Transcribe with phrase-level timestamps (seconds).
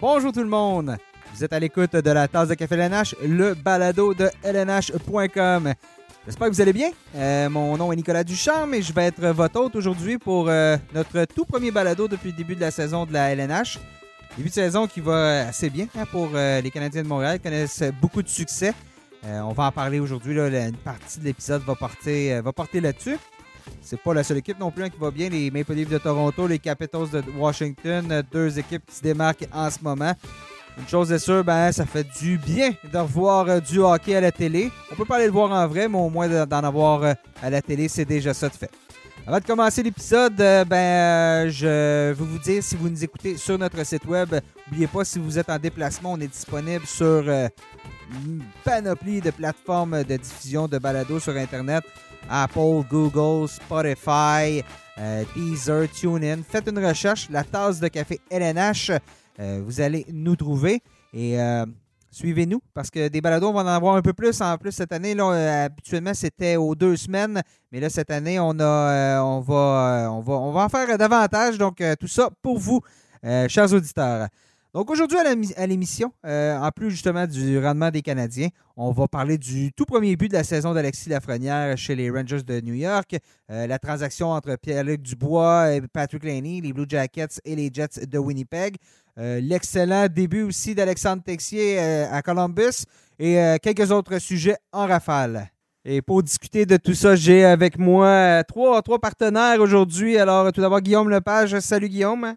[0.00, 0.96] Bonjour tout le monde.
[1.34, 5.74] Vous êtes à l'écoute de la tasse de café LNH, le balado de LNH.com.
[6.24, 6.90] J'espère que vous allez bien.
[7.16, 10.76] Euh, mon nom est Nicolas Duchamp et je vais être votre hôte aujourd'hui pour euh,
[10.94, 13.80] notre tout premier balado depuis le début de la saison de la LNH.
[14.36, 17.42] Début de saison qui va assez bien hein, pour euh, les Canadiens de Montréal, qui
[17.42, 18.74] connaissent beaucoup de succès.
[19.24, 20.38] on va en parler aujourd'hui.
[20.38, 23.16] Une partie de l'épisode va porter, va porter là-dessus.
[23.80, 25.28] C'est pas la seule équipe non plus hein, qui va bien.
[25.28, 29.70] Les Maple Leafs de Toronto, les Capitals de Washington, deux équipes qui se démarquent en
[29.70, 30.14] ce moment.
[30.78, 34.20] Une chose est sûre, ben, ça fait du bien de revoir euh, du hockey à
[34.20, 34.70] la télé.
[34.92, 37.50] On peut pas aller le voir en vrai, mais au moins d'en avoir euh, à
[37.50, 38.70] la télé, c'est déjà ça de fait.
[39.26, 43.58] Avant de commencer l'épisode, euh, ben, je veux vous dire, si vous nous écoutez sur
[43.58, 44.32] notre site web,
[44.66, 50.04] n'oubliez pas, si vous êtes en déplacement, on est disponible sur une panoplie de plateformes
[50.04, 51.82] de diffusion de balado sur Internet.
[52.28, 54.62] Apple, Google, Spotify,
[55.36, 56.42] Deezer, TuneIn.
[56.42, 58.90] Faites une recherche, la tasse de café LNH.
[59.40, 60.82] Euh, vous allez nous trouver
[61.14, 61.64] et euh,
[62.10, 64.40] suivez-nous parce que des balados, on va en avoir un peu plus.
[64.40, 68.52] En plus, cette année, euh, habituellement, c'était aux deux semaines, mais là, cette année, on,
[68.52, 69.40] va, on
[70.20, 71.56] va en faire davantage.
[71.56, 72.80] Donc, tout ça pour vous,
[73.48, 74.28] chers auditeurs.
[74.74, 75.16] Donc aujourd'hui
[75.56, 80.14] à l'émission, en plus justement du rendement des Canadiens, on va parler du tout premier
[80.14, 83.16] but de la saison d'Alexis Lafrenière chez les Rangers de New York,
[83.48, 88.18] la transaction entre Pierre-Luc Dubois et Patrick Laney, les Blue Jackets et les Jets de
[88.18, 88.76] Winnipeg.
[89.18, 92.84] Euh, l'excellent début aussi d'Alexandre Texier euh, à Columbus
[93.18, 95.50] et euh, quelques autres sujets en rafale.
[95.84, 100.18] Et pour discuter de tout ça, j'ai avec moi trois, trois partenaires aujourd'hui.
[100.18, 101.58] Alors, tout d'abord, Guillaume Lepage.
[101.60, 102.34] Salut, Guillaume.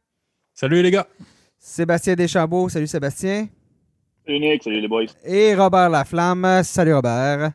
[0.55, 1.07] Salut, les gars.
[1.63, 2.69] Sébastien Deschambault.
[2.69, 3.47] Salut, Sébastien.
[4.25, 4.63] Salut, Nick.
[4.63, 5.05] Salut, les boys.
[5.23, 6.63] Et Robert Laflamme.
[6.63, 7.51] Salut, Robert.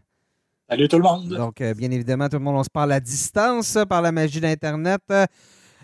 [0.71, 1.29] Salut, tout le monde.
[1.29, 5.03] Donc, bien évidemment, tout le monde, on se parle à distance par la magie d'Internet.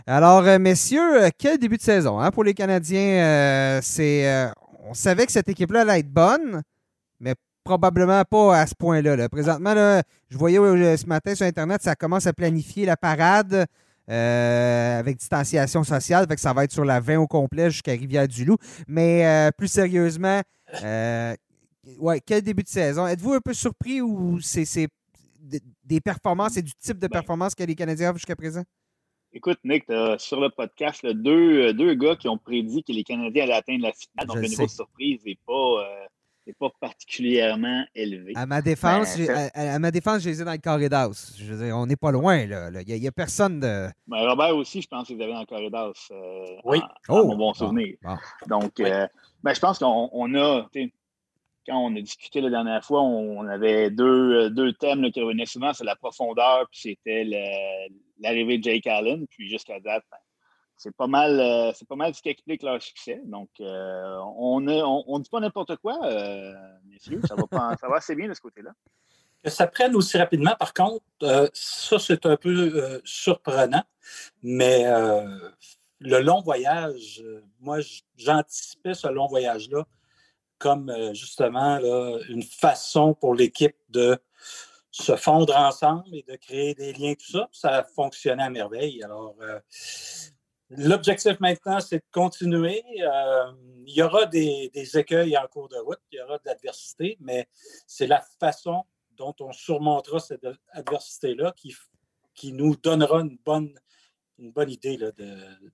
[0.07, 3.25] Alors, euh, messieurs, euh, quel début de saison hein, pour les Canadiens?
[3.25, 4.51] Euh, c'est,
[4.89, 6.63] on savait que cette équipe-là allait être bonne,
[7.19, 9.29] mais probablement pas à ce point-là.
[9.29, 9.75] Présentement,
[10.29, 13.67] je voyais ce matin sur Internet, ça commence à planifier la parade
[14.09, 16.27] avec distanciation sociale.
[16.27, 18.57] Fait que ça va être sur la 20 au complet jusqu'à Rivière-du-Loup.
[18.89, 20.41] Mais plus sérieusement,
[21.99, 23.07] ouais, quel début de saison?
[23.07, 24.89] Êtes-vous un peu surpris ou c'est,
[25.85, 28.63] des performances et du type de ben performance que les Canadiens ont jusqu'à présent?
[29.35, 29.85] Écoute, Nick,
[30.19, 33.85] sur le podcast deux, euh, deux gars qui ont prédit que les Canadiens allaient atteindre
[33.85, 34.27] la finale.
[34.27, 35.87] Donc, le niveau de surprise n'est pas,
[36.49, 38.33] euh, pas particulièrement élevé.
[38.37, 41.13] À ma défense, ben, à, ma défense, j'ai dans le corridor.
[41.39, 42.47] Je veux dire, on n'est pas loin.
[42.47, 42.71] Là.
[42.87, 43.89] Il n'y a, personne de.
[44.07, 45.93] Ben, Robert aussi, je pense qu'ils avaient dans le corridor.
[46.11, 46.81] Euh, oui.
[47.09, 47.97] oh, mon bon souvenir.
[48.49, 49.09] Donc, ben,
[49.55, 50.69] je pense qu'on a
[51.67, 55.73] quand on a discuté la dernière fois, on avait deux, deux thèmes qui revenaient souvent,
[55.73, 57.25] c'est la profondeur, puis c'était
[58.21, 59.27] l'arrivée de Jake Allen.
[59.29, 60.19] Puis jusqu'à date, ben,
[60.83, 63.21] c'est pas mal, euh, c'est pas mal ce qui explique leur succès.
[63.25, 66.53] Donc, euh, on ne on, dit pas n'importe quoi, euh,
[66.87, 67.21] messieurs.
[67.29, 68.73] Ça va, pas, ça va assez bien de ce côté-là.
[69.45, 71.05] Que ça prenne aussi rapidement, par contre,
[71.53, 73.83] ça, c'est un peu surprenant.
[74.43, 74.85] Mais
[75.99, 77.25] le long voyage,
[77.61, 77.79] moi,
[78.17, 79.85] j'anticipais ce long voyage-là
[80.59, 81.81] comme justement
[82.29, 84.17] une façon pour l'équipe de
[84.93, 87.49] se fondre ensemble et de créer des liens, tout ça.
[87.51, 89.03] Ça a fonctionné à merveille.
[89.03, 89.35] Alors,
[90.77, 92.83] l'objectif maintenant, c'est de continuer.
[93.01, 93.53] Euh,
[93.87, 97.49] il y aura des, écueils en cours de route, il y aura de l'adversité, mais
[97.87, 98.85] c'est la façon
[99.17, 101.75] dont on surmontera cette adversité-là qui,
[102.35, 103.75] qui nous donnera une bonne
[104.39, 105.13] une bonne idée de,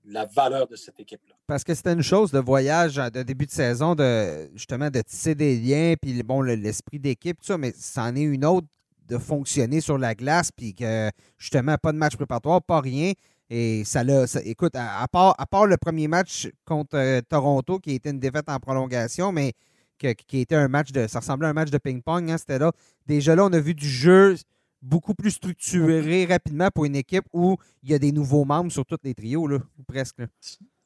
[0.05, 1.35] la valeur de cette équipe-là.
[1.47, 5.33] Parce que c'était une chose de voyage de début de saison, de justement de tisser
[5.33, 8.67] des liens, puis bon, l'esprit d'équipe, tout ça, mais c'en est une autre
[9.07, 13.13] de fonctionner sur la glace, puis que justement, pas de match préparatoire, pas rien.
[13.49, 14.25] Et ça l'a.
[14.43, 18.47] Écoute, à, part, à part le premier match contre euh, Toronto, qui était une défaite
[18.47, 19.53] en prolongation, mais
[19.97, 21.07] qui était un match de.
[21.07, 22.71] Ça ressemblait à un match de ping-pong, hein, c'était là.
[23.07, 24.35] Déjà là, on a vu du jeu
[24.81, 28.85] beaucoup plus structuré rapidement pour une équipe où il y a des nouveaux membres sur
[28.85, 30.21] tous les trios, là, ou presque.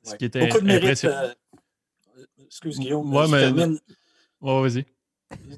[0.04, 1.04] Ce qui était beaucoup de mérite.
[1.06, 1.34] Euh,
[2.46, 3.14] excuse Guillaume.
[3.14, 3.52] Ouais, mais.
[4.42, 4.86] vas-y.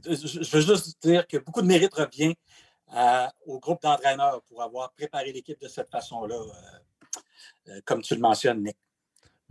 [0.04, 2.36] Je veux juste dire que beaucoup de mérite revient
[3.46, 6.80] au groupe d'entraîneurs pour avoir préparé l'équipe de cette façon-là, euh, euh,
[7.86, 8.78] comme tu le mentionnes, Nick.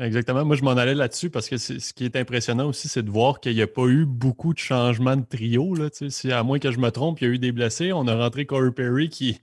[0.00, 0.44] Exactement.
[0.44, 3.38] Moi, je m'en allais là-dessus parce que ce qui est impressionnant aussi, c'est de voir
[3.38, 5.74] qu'il n'y a pas eu beaucoup de changements de trio.
[5.74, 5.88] Là,
[6.32, 7.92] à moins que je me trompe, il y a eu des blessés.
[7.92, 9.40] On a rentré Corey Perry qui,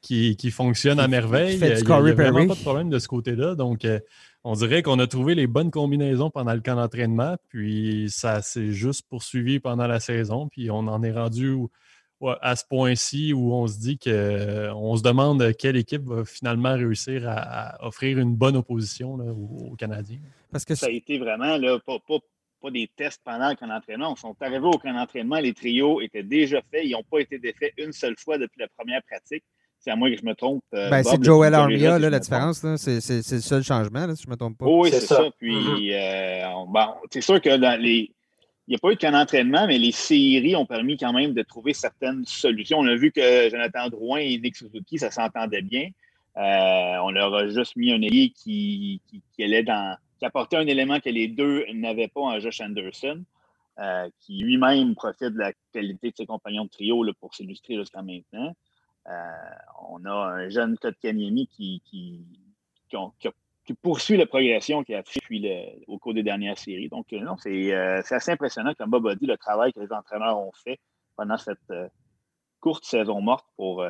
[0.00, 1.54] qui, qui fonctionne à merveille.
[1.54, 3.56] il n'y a, vraiment pas de problème de ce côté-là.
[3.56, 3.98] Donc, euh,
[4.44, 7.36] on dirait qu'on a trouvé les bonnes combinaisons pendant le camp d'entraînement.
[7.48, 10.46] Puis, ça s'est juste poursuivi pendant la saison.
[10.48, 11.56] Puis, on en est rendu
[12.40, 16.74] à ce point-ci où on se dit que on se demande quelle équipe va finalement
[16.74, 20.18] réussir à, offrir une bonne opposition aux, Canadiens.
[20.50, 21.98] Parce que ça a été vraiment là, pas,
[22.60, 24.14] pas des tests pendant le camp d'entraînement.
[24.16, 26.82] Ils sont arrivés au camp d'entraînement, les trios étaient déjà faits.
[26.84, 29.44] Ils n'ont pas été défaits une seule fois depuis la première pratique.
[29.78, 30.64] C'est à moi que je me trompe.
[30.74, 32.58] Euh, ben, c'est Joel Armia, là, la différence.
[32.76, 34.66] C'est le seul changement, là, si je ne me trompe pas.
[34.66, 35.30] Oui, c'est ça.
[35.38, 36.42] Puis, mm-hmm.
[36.44, 38.12] euh, bon, c'est sûr que dans les.
[38.68, 41.42] Il n'y a pas eu qu'un entraînement, mais les séries ont permis quand même de
[41.42, 42.78] trouver certaines solutions.
[42.78, 45.88] On a vu que Jonathan Drouin et Nick Suzuki, ça s'entendait bien.
[46.36, 50.66] Euh, on leur a juste mis un ailier qui, qui, allait dans, qui apportait un
[50.66, 53.24] élément que les deux n'avaient pas en Josh Anderson,
[54.20, 58.54] qui lui-même profite de la qualité de ses compagnons de trio pour s'illustrer jusqu'à maintenant.
[59.08, 59.12] Euh,
[59.88, 62.20] on a un jeune Kotkaniemi qui, qui,
[62.90, 63.28] qui,
[63.74, 66.88] poursuit la progression qu'il a fait au cours des dernières séries.
[66.88, 69.92] Donc, euh, non, euh, c'est assez impressionnant, comme Bob a dit, le travail que les
[69.92, 70.78] entraîneurs ont fait
[71.16, 71.58] pendant cette
[72.60, 73.84] courte saison morte pour,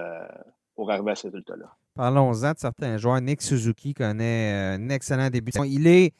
[0.75, 1.77] pour arriver à ce résultat-là.
[1.95, 3.21] Parlons-en de certains joueurs.
[3.21, 5.53] Nick Suzuki connaît un excellent début.
[5.67, 6.15] Il est,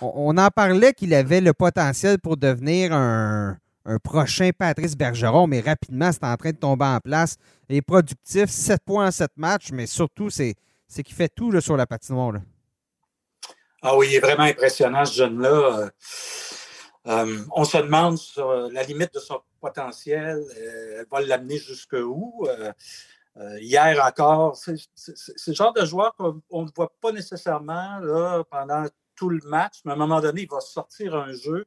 [0.00, 3.56] on en parlait qu'il avait le potentiel pour devenir un,
[4.04, 7.36] prochain Patrice Bergeron, mais rapidement, c'est en train de tomber en place.
[7.68, 10.54] Il est productif, 7 points en 7 matchs, mais surtout, c'est
[10.94, 12.34] qu'il fait tout sur la patinoire.
[13.82, 15.48] Ah oui, il est vraiment impressionnant, ce jeune-là.
[15.48, 15.90] Euh,
[17.08, 20.42] euh, on se demande sur la limite de son potentiel.
[20.56, 22.46] Euh, elle va l'amener jusqu'où?
[23.60, 24.76] hier encore, c'est
[25.46, 28.84] le genre de joueur qu'on ne voit pas nécessairement là, pendant
[29.16, 31.66] tout le match, mais à un moment donné, il va sortir un jeu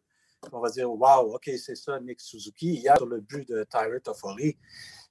[0.51, 2.75] on va dire Wow, OK, c'est ça, Nick Suzuki.
[2.75, 4.57] Hier, sur le but de Tyler Toffoli,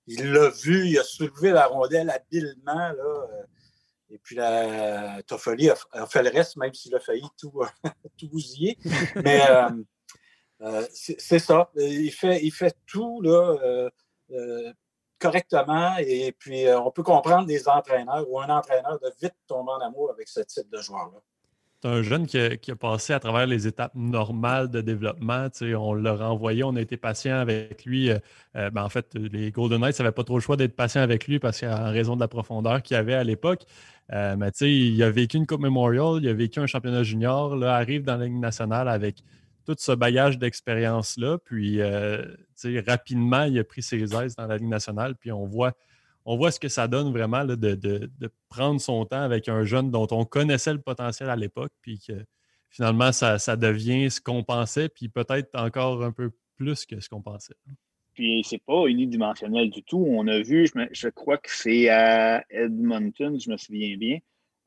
[0.07, 2.75] il l'a vu, il a soulevé la rondelle habilement.
[2.75, 3.43] Là, euh,
[4.11, 7.63] et puis la, Toffoli a, fait le reste, même s'il a failli tout,
[8.19, 8.79] tout bousiller.
[9.17, 9.69] Mais euh,
[10.63, 11.71] euh, c'est ça.
[11.77, 13.89] Il fait, il fait tout là,
[15.19, 15.97] correctement.
[15.99, 20.11] Et puis, on peut comprendre des entraîneurs ou un entraîneur de vite tomber en amour
[20.11, 21.21] avec ce type de joueur-là
[21.85, 25.49] un jeune qui a, passé à travers les étapes normales de développement.
[25.61, 28.11] On l'a renvoyé, on a été patient avec lui.
[28.11, 28.19] Euh,
[28.57, 31.27] euh, ben, en fait, les Golden Knights n'avaient pas trop le choix d'être patient avec
[31.27, 33.65] lui parce qu'en raison de la profondeur qu'il avait à l'époque.
[34.13, 37.75] Euh, mais il a vécu une Coupe Memorial, il a vécu un championnat junior, là,
[37.75, 39.23] arrive dans la Ligue nationale avec
[39.65, 41.39] tout ce bagage d'expérience-là.
[41.45, 41.81] Puis
[42.87, 45.15] rapidement, il a pris ses aises dans la Ligue nationale.
[45.17, 45.75] Puis on voit
[46.25, 48.11] on voit ce que ça donne vraiment de,
[48.49, 52.25] prendre son temps avec un jeune dont on connaissait le potentiel à l'époque, puis que
[52.71, 57.23] finalement, ça, devient ce qu'on pensait, puis peut-être encore un peu plus que ce qu'on
[57.23, 57.57] pensait.
[58.15, 60.05] Puis c'est pas unidimensionnel du tout.
[60.09, 64.19] On a vu, je, crois que c'est à Edmonton, je me souviens bien.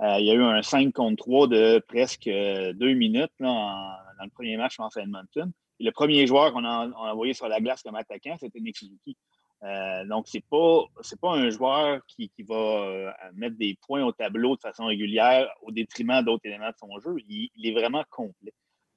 [0.02, 3.96] Euh, il y a eu un 5 contre 3 de presque euh, deux minutes dans
[4.22, 5.52] le premier match en Edmonton.
[5.80, 9.16] Et le premier joueur qu'on a, envoyé sur la glace comme attaquant, c'était Nick Suzuki.
[9.64, 10.84] Euh, donc, ce n'est pas,
[11.22, 16.22] pas un joueur qui, va mettre des points au tableau de façon régulière au détriment
[16.22, 17.16] d'autres éléments de son jeu.
[17.28, 18.54] Il, est vraiment complet.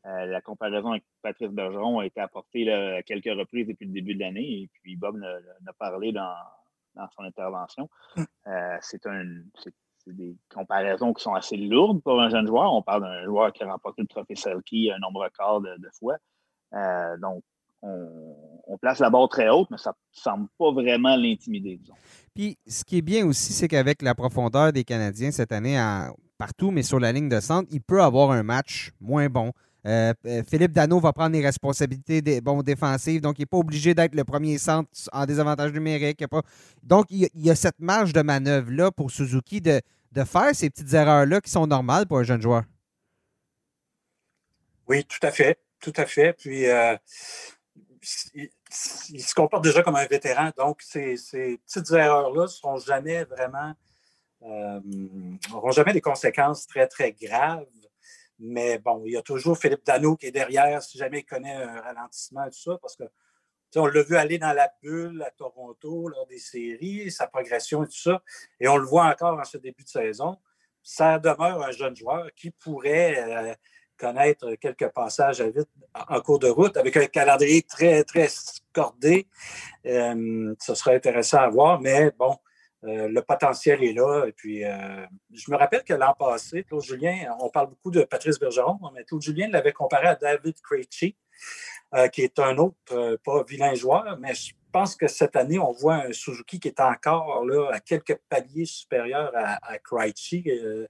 [0.06, 4.14] Euh, la comparaison avec Patrice Bergeron a été apportée à quelques reprises depuis le début
[4.14, 6.34] de l'année et puis Bob en a parlé dans,
[7.14, 7.88] son intervention.
[8.16, 8.26] Hum.
[8.80, 9.06] c'est
[10.06, 12.72] des comparaisons qui sont assez lourdes pour un jeune joueur.
[12.72, 15.88] On parle d'un joueur qui a remporté le trophée Selkie un nombre record de, de
[15.98, 16.16] fois.
[17.18, 17.44] donc,
[17.82, 21.94] on, place la barre très haute, mais ça ne semble pas vraiment l'intimider, disons.
[22.34, 25.78] Puis, ce qui est bien aussi, c'est qu'avec la profondeur des Canadiens cette année,
[26.38, 29.52] partout, mais sur la ligne de centre, il peut avoir un match moins bon.
[29.86, 33.94] Euh, euh, Philippe Dano va prendre les responsabilités bon, défensives, donc il n'est pas obligé
[33.94, 36.22] d'être le premier centre en désavantage numérique.
[36.82, 39.80] Donc, il y, a, cette marge de manœuvre-là pour Suzuki de,
[40.12, 42.64] de faire ces petites erreurs-là qui sont normales pour un jeune joueur.
[44.86, 45.58] Oui, tout à fait.
[45.80, 46.34] Tout à fait.
[46.34, 46.96] Puis, euh,
[48.34, 50.50] il, se comporte déjà comme un vétéran.
[50.58, 51.16] Donc, ces,
[51.66, 53.72] petites erreurs-là ne seront jamais vraiment.
[54.42, 57.64] N'auront jamais des conséquences très, très graves.
[58.40, 61.54] Mais bon, il y a toujours Philippe Dano qui est derrière si jamais il connaît
[61.54, 63.04] un ralentissement et tout ça, parce que
[63.76, 67.86] on l'a vu aller dans la bulle à Toronto lors des séries, sa progression et
[67.86, 68.22] tout ça.
[68.58, 70.36] Et on le voit encore en ce début de saison.
[70.82, 73.54] Ça demeure un jeune joueur qui pourrait euh,
[73.96, 78.28] connaître quelques passages à vite en cours de route avec un calendrier très, très
[78.72, 79.28] cordé.
[79.86, 82.36] Euh, ce serait intéressant à voir, mais bon,
[82.84, 84.24] euh, le potentiel est là.
[84.26, 88.02] Et puis, euh, je me rappelle que l'an passé, Claude Julien, on parle beaucoup de
[88.02, 91.16] Patrice Bergeron, mais Claude Julien l'avait comparé à David Krejci,
[92.12, 95.96] qui est un autre, pas vilain joueur, mais je pense que cette année, on voit
[95.96, 100.86] un Suzuki qui est encore à quelques paliers supérieurs à, à Krejci, euh,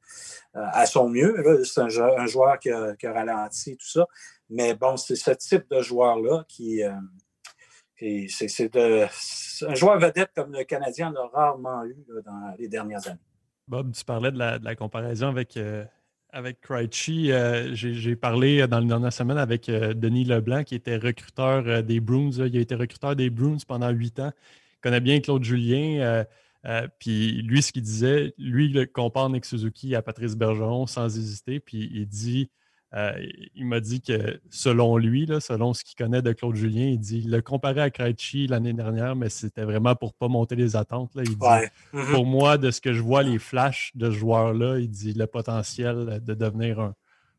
[0.54, 1.64] à son mieux.
[1.64, 1.88] C'est un,
[2.26, 4.06] joueur qui a, ralenti tout ça.
[4.49, 6.82] Mais bon, c'est ce type de joueur-là qui.
[8.02, 13.07] Euh, c'est un joueur vedette comme le Canadien en a rarement eu dans les dernières
[13.07, 13.19] années.
[13.71, 15.85] Bob, tu parlais de la, comparaison avec, euh,
[16.30, 20.97] avec Krejci, euh, j'ai parlé dans les dernières semaines avec euh, Denis Leblanc, qui était
[20.97, 22.33] recruteur des Bruins.
[22.33, 24.33] Il a été recruteur des Bruins pendant huit ans.
[24.75, 26.25] Il connaît bien Claude Julien.
[26.99, 31.61] puis lui, ce qu'il disait, lui, il compare Nick Suzuki à Patrice Bergeron sans hésiter.
[31.61, 32.50] Puis il dit
[32.94, 33.12] euh,
[33.54, 37.23] il m'a dit que selon lui, selon ce qu'il connaît de Claude Julien, il dit
[37.25, 40.75] il l'a comparé à Krejci l'année dernière, mais c'était vraiment pour ne pas monter les
[40.75, 41.14] attentes.
[41.14, 41.23] Là.
[41.25, 41.47] Il dit
[41.94, 42.11] mm-hmm.
[42.12, 45.26] Pour moi, de ce que je vois, les flashs de ce joueur-là, il dit le
[45.26, 46.94] potentiel de devenir un,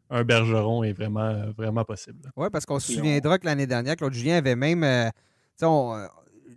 [0.09, 2.31] un bergeron est vraiment, vraiment possible.
[2.35, 4.83] Oui, parce qu'on se souviendra que l'année dernière, Claude Julien avait même.
[4.83, 5.09] Euh,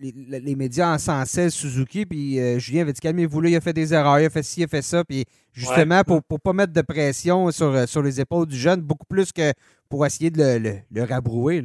[0.01, 3.93] les, médias encensaient Suzuki, puis euh, Julien avait dit calmez-vous là, il a fait des
[3.93, 6.73] erreurs, il a fait ci, il a fait ça, puis justement pour ne pas mettre
[6.73, 9.53] de pression sur, euh, sur les épaules du jeune, beaucoup plus que
[9.89, 11.63] pour essayer de le, le, rabrouer.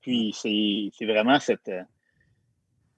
[0.00, 1.82] Puis c'est vraiment cette, euh,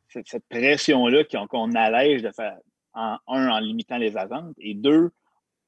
[0.08, 2.56] cette, pression-là qu'on allège de faire,
[2.94, 5.10] en, un, en limitant les attentes, et deux,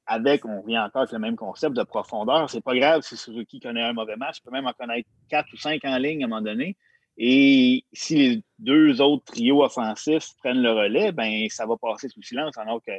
[0.07, 2.49] avec, on revient encore avec le même concept de profondeur.
[2.49, 5.51] C'est pas grave si Suzuki connaît un mauvais match, il peut même en connaître quatre
[5.53, 6.77] ou cinq en ligne à un moment donné.
[7.17, 12.21] Et si les deux autres trios offensifs prennent le relais, ben ça va passer sous
[12.21, 12.91] silence, alors que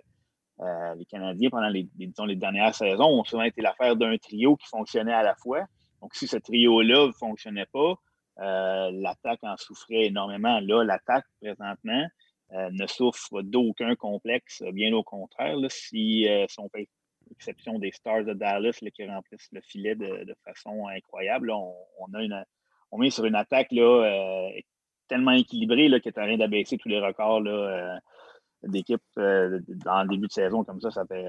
[0.61, 4.67] euh, les Canadiens, pendant les, les, dernières saisons, ont souvent été l'affaire d'un trio qui
[4.69, 5.67] fonctionnait à la fois.
[6.01, 7.95] Donc, si ce trio-là ne fonctionnait pas,
[8.39, 10.61] euh, l'attaque en souffrait énormément.
[10.61, 12.07] Là, l'attaque, présentement,
[12.53, 15.57] euh, ne souffre d'aucun complexe, bien au contraire.
[15.69, 16.27] si,
[16.59, 16.89] on fait
[17.33, 22.45] exception des Stars de Dallas qui remplissent le filet de, façon incroyable, on, a une,
[22.97, 24.61] on sur une attaque là, euh,
[25.09, 27.97] tellement équilibrée là, que tu rien d'abaisser tous les records euh,
[28.63, 30.91] d'équipe euh, dans le début de saison comme ça.
[30.91, 31.27] Ça, fait,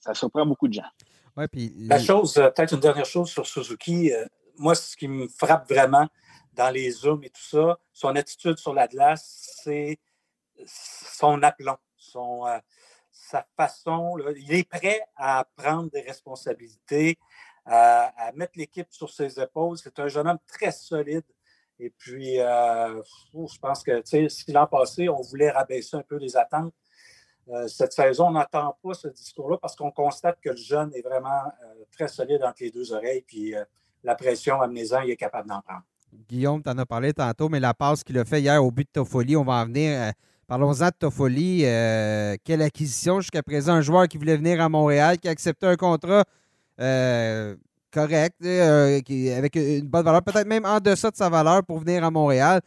[0.00, 0.90] ça surprend beaucoup de gens.
[1.36, 4.10] La chose, peut-être une dernière chose sur Suzuki.
[4.58, 6.08] moi, ce qui me frappe vraiment
[6.54, 9.98] dans les zooms et tout ça, son attitude sur la glace, c'est
[10.64, 12.44] son aplomb, son,
[13.12, 14.16] sa façon.
[14.34, 17.18] il est prêt à prendre des responsabilités
[17.66, 19.78] à, mettre l'équipe sur ses épaules.
[19.78, 21.24] C'est un jeune homme très solide.
[21.78, 23.02] Et puis, euh,
[23.34, 26.72] je pense que si l'an passé, on voulait rabaisser un peu les attentes,
[27.48, 31.02] euh, cette saison, on n'entend pas ce discours-là parce qu'on constate que le jeune est
[31.02, 33.24] vraiment euh, très solide entre les deux oreilles.
[33.26, 33.54] Puis
[34.02, 35.82] la pression amenez-en, il est capable d'en prendre.
[36.28, 38.84] Guillaume, tu en as parlé tantôt, mais la passe qu'il a fait hier au but
[38.84, 40.12] de Toffoli, on va en venir.
[40.46, 41.60] Parlons-en de Toffoli.
[42.42, 43.74] quelle acquisition jusqu'à présent?
[43.74, 46.24] Un joueur qui voulait venir à Montréal, qui a accepté un contrat
[47.96, 49.00] correct, euh,
[49.36, 52.60] avec une bonne valeur, peut-être même en deçà de sa valeur pour venir à Montréal.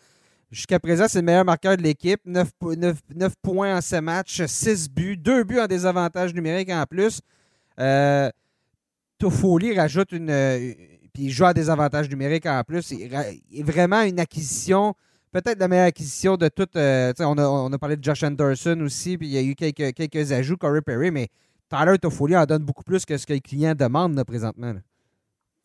[0.52, 2.22] Jusqu'à présent, c'est le meilleur marqueur de l'équipe.
[2.26, 2.50] 9,
[3.44, 7.22] points en ce match, 6 buts, 2 buts en désavantage numérique en plus.
[7.80, 8.30] Euh,
[9.20, 10.28] Toffoli rajoute une.
[11.14, 12.82] puis il joue à désavantage numérique en plus.
[12.82, 14.96] C'est vraiment une acquisition,
[15.32, 16.76] peut-être la meilleure acquisition de toute.
[16.76, 19.94] on, a, on, a, parlé de Josh Anderson aussi, puis il y a eu quelques,
[19.94, 21.28] quelques ajouts, Corey Perry, mais
[21.70, 24.74] Tyler Toffoli en donne beaucoup plus que ce que les clients demandent présentement.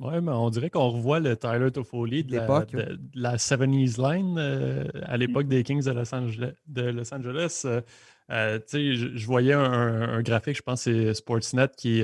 [0.00, 4.36] Oui, mais on dirait qu'on revoit le Tyler Toffoli de, la, de, la 70s line
[4.38, 6.52] euh, à l'époque des Kings de Los Angeles.
[6.66, 7.62] De Los Angeles.
[7.64, 7.80] Euh,
[8.30, 12.02] euh, je, je, voyais un, graphique, je pense que c'est Sportsnet qui,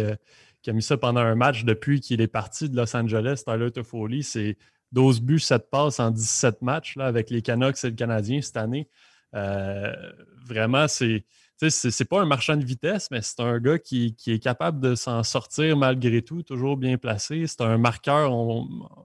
[0.62, 3.42] qui, a mis ça pendant un match depuis qu'il est parti de Los Angeles.
[3.44, 4.56] Tyler Toffoli, c'est
[4.92, 8.56] 12 buts, 7 passes en 17 matchs là, avec les Canucks et le Canadien cette
[8.56, 8.88] année.
[9.32, 11.24] vraiment, c'est
[11.68, 15.22] c'est pas un marchand de vitesse, mais c'est un gars qui, est capable de s'en
[15.22, 17.46] sortir malgré tout, toujours bien placé.
[17.46, 18.32] C'est un marqueur,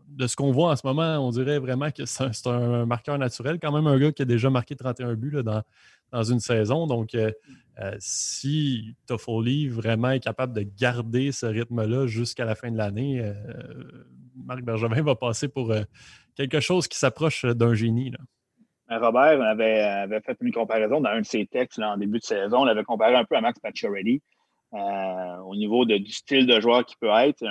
[0.08, 3.60] de ce qu'on voit en ce moment, on dirait vraiment que c'est un, marqueur naturel.
[3.62, 6.88] Quand même un gars qui a déjà marqué 31 buts dans, une saison.
[6.88, 7.32] Donc, euh,
[7.80, 13.20] euh, si Toffoli vraiment est capable de garder ce rythme-là jusqu'à la fin de l'année,
[13.20, 13.34] euh,
[14.46, 15.74] Marc Bergevin va passer pour
[16.36, 18.14] quelque chose qui s'approche d'un génie.
[18.90, 22.60] Robert avait, fait une comparaison dans un de ses textes en début de saison.
[22.60, 24.22] On l'avait comparé un peu à Max Pacioretty
[24.74, 27.44] euh, au niveau du style de joueur qu'il peut être.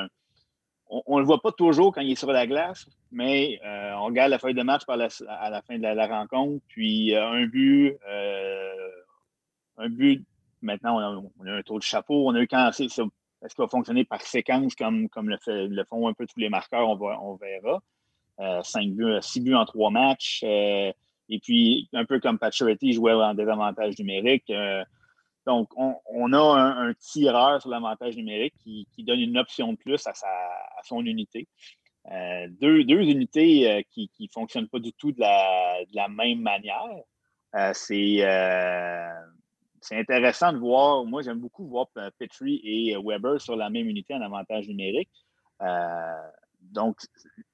[0.88, 4.06] On ne le voit pas toujours quand il est sur la glace, mais euh, on
[4.06, 7.96] regarde la feuille de match à la fin de la, rencontre, puis euh, un but,
[9.78, 10.24] un but.
[10.62, 10.98] Maintenant,
[11.36, 12.28] on a, un tour de chapeau.
[12.28, 13.04] On a eu quand est-ce qu'il
[13.58, 18.62] va fonctionner par séquence comme, le, font un peu tous les marqueurs, on, verra.
[18.62, 20.44] cinq buts, six buts en trois matchs.
[21.28, 24.48] Et puis, un peu comme Pacioretty jouait en désavantage numérique.
[24.50, 24.84] Euh,
[25.46, 30.12] donc, on, a un, tireur sur l'avantage numérique qui, donne une option de plus à,
[30.84, 31.48] son unité.
[32.10, 36.82] Euh, deux, unités euh, qui ne fonctionnent pas du tout de la, même manière.
[37.72, 38.22] c'est
[39.92, 41.04] intéressant de voir.
[41.04, 41.88] Moi, j'aime beaucoup voir
[42.18, 45.10] Petrie et Weber sur la même unité en avantage numérique.
[46.72, 46.96] Donc,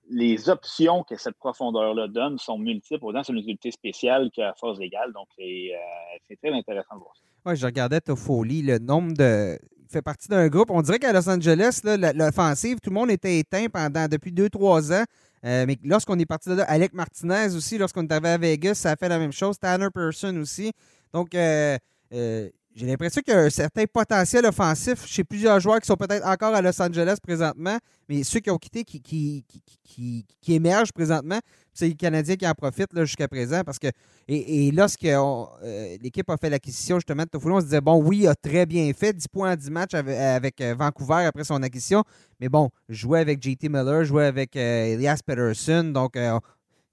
[0.08, 4.80] les options que cette profondeur-là donne sont multiples, autant sur une utilité spéciale qu'à force
[4.80, 5.12] égale.
[5.12, 7.22] Donc, c'est euh, très intéressant de voir ça.
[7.46, 9.58] Oui, je regardais Toffoli, le nombre de.
[9.88, 10.70] fait partie d'un groupe.
[10.70, 14.92] On dirait qu'à Los Angeles, l'offensive, tout le monde était éteint pendant depuis deux, trois
[14.92, 15.04] ans.
[15.44, 18.74] Euh, mais lorsqu'on est parti de là, Alec Martinez aussi, lorsqu'on est arrivé à Vegas,
[18.74, 19.58] ça a fait la même chose.
[19.58, 20.72] Tanner Person aussi.
[21.12, 21.78] Donc, euh,
[22.12, 25.96] euh, j'ai l'impression qu'il y a un certain potentiel offensif chez plusieurs joueurs qui sont
[25.96, 27.76] peut-être encore à Los Angeles présentement,
[28.08, 29.44] mais ceux qui ont quitté, qui, qui,
[29.84, 31.40] qui, émergent présentement,
[31.74, 33.62] c'est les Canadiens qui en profitent jusqu'à présent.
[33.64, 33.88] Parce que,
[34.28, 38.20] et, lorsque euh, l'équipe a fait l'acquisition justement de Toffolo, on se disait, bon, oui,
[38.20, 41.62] il a très bien fait, 10 points en 10 matchs avec, euh, Vancouver après son
[41.62, 42.04] acquisition,
[42.38, 46.16] mais bon, jouer avec JT Miller, jouer avec euh, Elias Peterson, donc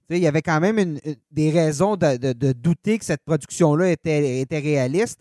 [0.10, 1.00] il y avait quand même
[1.31, 5.19] des raisons de, douter que cette production-là était, était réaliste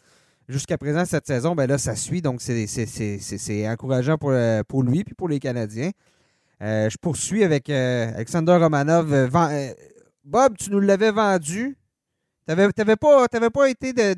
[0.49, 2.23] jusqu'à présent, cette saison, ben là, ça suit.
[2.23, 5.91] Donc, c'est encourageant pour, euh, pour lui et pour les Canadiens.
[6.63, 9.31] Euh, je poursuis avec euh, Alexander Romanov.
[10.25, 11.77] Bob, tu nous l'avais vendu.
[12.49, 14.15] Tu n'avais pas, pas été de,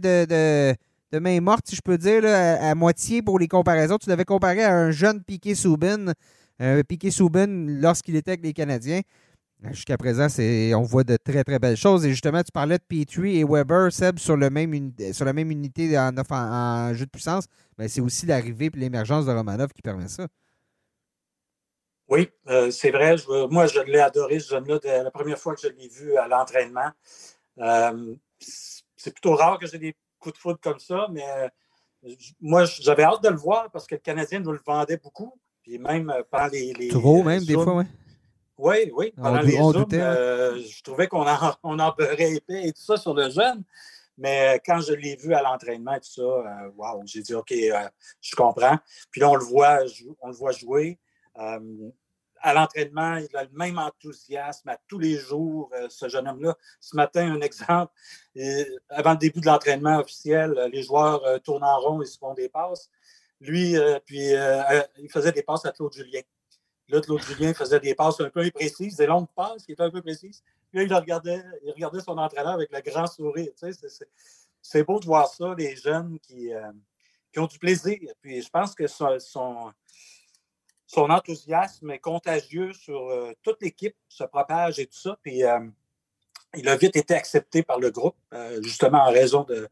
[1.12, 3.98] de, main morte, si je peux dire, à, moitié pour les comparaisons.
[3.98, 6.12] Tu l'avais comparé à un jeune Piqué Soubin.
[6.88, 9.00] Piqué Soubin lorsqu'il était avec les Canadiens.
[9.64, 10.28] Jusqu'à présent,
[10.76, 12.06] on voit de très, très belles choses.
[12.06, 15.50] Et justement, tu parlais de Petrie et Weber, Seb, sur, le même sur la même
[15.50, 17.46] unité en, en, jeu de puissance.
[17.76, 20.28] Mais c'est aussi l'arrivée et l'émergence de Romanov qui permet ça.
[22.08, 23.16] Oui, euh, c'est vrai.
[23.50, 26.90] moi, je l'ai adoré, ce jeune-là, la première fois que je l'ai vu à l'entraînement.
[27.58, 32.64] Euh, c'est plutôt rare que j'ai des coups de foudre comme ça, mais euh, moi,
[32.64, 35.34] j'avais hâte de le voir parce que le Canadien nous le vendait beaucoup.
[35.62, 36.72] Puis même pendant les.
[36.74, 37.84] les Trop, même, des fois, oui.
[38.58, 39.12] Oui, oui.
[39.16, 43.14] Pendant les euh, je trouvais qu'on en, on en beurrait épais et tout ça sur
[43.14, 43.62] le jeune.
[44.18, 47.34] Mais euh, quand je l'ai vu à l'entraînement et tout ça, euh, wow, j'ai dit
[47.34, 48.76] OK, je comprends.
[49.12, 49.78] Puis là, on le voit,
[50.20, 50.98] on le voit jouer.
[51.36, 56.56] à l'entraînement, il a le même enthousiasme à tous les jours, ce jeune homme-là.
[56.80, 57.92] Ce matin, un exemple,
[58.88, 62.48] avant le début de l'entraînement officiel, les joueurs tournent en rond, ils se font des
[62.48, 62.90] passes.
[63.40, 64.32] Lui, puis
[64.98, 66.22] il faisait des passes à Claude Julien.
[66.88, 69.90] Là, Claude Julien faisait des passes un peu imprécises, des longues passes qui étaient un
[69.90, 70.42] peu précises.
[70.70, 73.50] Puis là, il regardait, il regardait son entraîneur avec le grand sourire.
[73.58, 74.06] Tu sais,
[74.62, 76.72] c'est beau de voir ça, les jeunes qui, euh,
[77.32, 77.98] qui, ont du plaisir.
[78.22, 84.78] Puis je pense que son, son, enthousiasme est contagieux sur euh, toute l'équipe, se propage
[84.78, 85.18] et tout ça.
[85.22, 85.60] Puis euh,
[86.54, 88.16] il a vite été accepté par le groupe,
[88.62, 89.68] justement en raison de,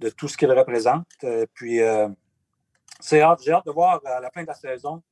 [0.00, 1.06] de tout ce qu'il représente.
[1.52, 1.80] puis
[3.00, 5.02] c'est hâte, j'ai hâte de voir à la fin de la saison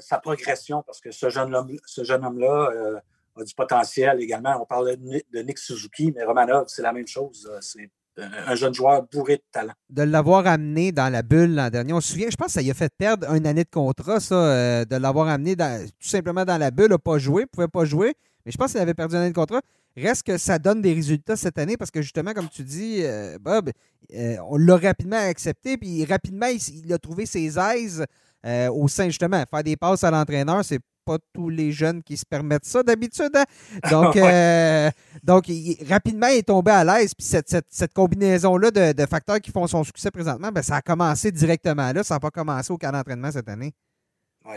[0.00, 1.72] sa progression, parce que ce jeune homme-là
[2.18, 3.00] homme euh,
[3.36, 4.60] a du potentiel également.
[4.60, 7.48] On parle de Nick Suzuki, mais Romanov, c'est la même chose.
[7.50, 9.72] Euh, c'est un jeune joueur bourré de talent.
[9.88, 12.62] De l'avoir amené dans la bulle l'an dernier, on se souvient, je pense que ça
[12.62, 16.58] lui a fait perdre une année de contrat, ça, de l'avoir amené tout simplement dans
[16.58, 18.14] la bulle, n'a pas joué, pouvait pas jouer,
[18.44, 19.62] mais je pense qu'il avait perdu une année de contrat.
[19.96, 23.02] Reste que ça donne des résultats cette année parce que justement, comme tu dis,
[23.40, 23.70] Bob,
[24.12, 28.04] on l'a rapidement accepté, puis rapidement, il, a trouvé ses aises
[28.46, 32.16] euh, au sein, justement, faire des passes à l'entraîneur, c'est pas tous les jeunes qui
[32.16, 33.30] se permettent ça d'habitude.
[33.34, 33.44] Hein?
[33.90, 34.90] Donc, euh,
[35.22, 35.46] donc
[35.88, 37.14] rapidement, il est tombé à l'aise.
[37.14, 41.92] Puis cette, combinaison-là de, facteurs qui font son succès présentement, ben, ça a commencé directement
[41.92, 42.02] là.
[42.02, 43.72] Ça n'a pas commencé au camp d'entraînement cette année.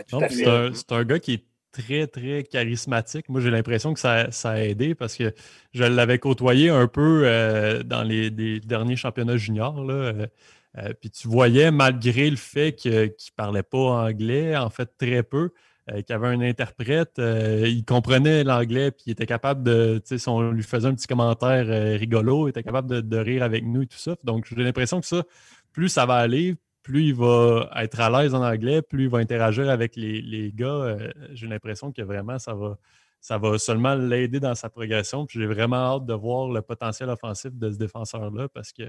[0.08, 3.28] c'est un, gars qui est très, très charismatique.
[3.28, 5.34] Moi, j'ai l'impression que ça, a aidé parce que
[5.72, 9.82] je l'avais côtoyé un peu euh, dans les, derniers championnats juniors.
[9.84, 9.94] Là.
[9.94, 10.26] Euh,
[11.00, 15.50] puis tu voyais, malgré le fait qu'il ne parlait pas anglais, en fait très peu,
[15.90, 20.08] euh, qu'il avait un interprète, euh, il comprenait l'anglais, puis il était capable de, tu
[20.08, 21.66] sais, si on lui faisait un petit commentaire
[21.98, 24.16] rigolo, il était capable de, rire avec nous et tout ça.
[24.24, 25.24] Donc j'ai l'impression que ça,
[25.72, 29.18] plus ça va aller, plus il va être à l'aise en anglais, plus il va
[29.18, 30.96] interagir avec les, les gars.
[31.32, 32.78] j'ai l'impression que vraiment ça va,
[33.20, 35.26] ça va seulement l'aider dans sa progression.
[35.26, 38.84] Puis j'ai vraiment hâte de voir le potentiel offensif de ce défenseur-là parce que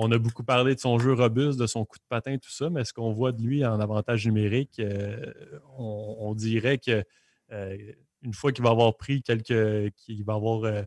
[0.00, 2.70] on a beaucoup parlé de son jeu robuste, de son coup de patin, tout ça,
[2.70, 5.32] mais ce qu'on voit de lui en avantage numérique, euh,
[5.76, 7.02] on, dirait que
[7.50, 7.76] euh,
[8.22, 9.92] une fois qu'il va avoir pris quelques.
[9.96, 10.82] qu'il va avoir euh,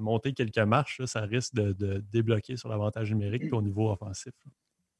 [0.00, 4.32] monté quelques marches, ça risque de, débloquer sur l'avantage numérique au niveau offensif.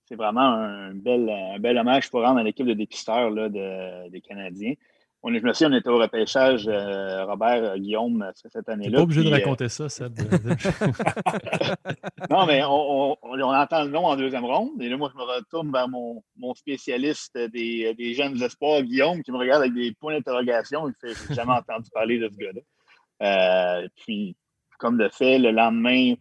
[0.04, 4.74] C'est vraiment un bel, un bel hommage pour rendre à l'équipe de dépisteurs des Canadiens.
[5.22, 8.68] On est, je me souviens, on était au repêchage, euh, Robert euh, Guillaume, euh, cette
[8.68, 8.98] année-là.
[8.98, 10.16] pas obligé de raconter ça, Seb.
[12.30, 14.80] non, mais on, entend le nom en deuxième ronde.
[14.80, 16.22] Et là, moi, je me retourne vers mon,
[16.54, 20.88] spécialiste des, jeunes espoirs, Guillaume, qui me regarde avec des points d'interrogation.
[20.88, 23.82] Il fait J'ai jamais entendu parler de ce gars-là.
[23.96, 24.36] puis,
[24.78, 26.14] comme de fait, le lendemain,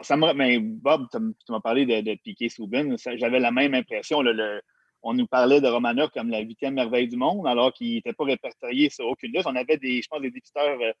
[0.00, 2.96] ça mais Bob, tu m'as parlé de, de Piquet Soubin.
[3.16, 4.22] J'avais la même impression.
[4.22, 4.62] le,
[5.08, 8.24] on nous parlait de Romanov comme la huitième merveille du monde, alors qu'il n'était pas
[8.24, 9.46] répertorié sur aucune liste.
[9.46, 10.92] On avait des, je pense, des dépisteurs euh,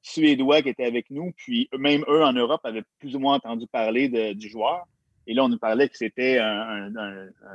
[0.00, 3.66] suédois qui étaient avec nous, puis même eux en Europe avaient plus ou moins entendu
[3.66, 4.86] parler du joueur.
[5.26, 6.90] Et là, on nous parlait que c'était un,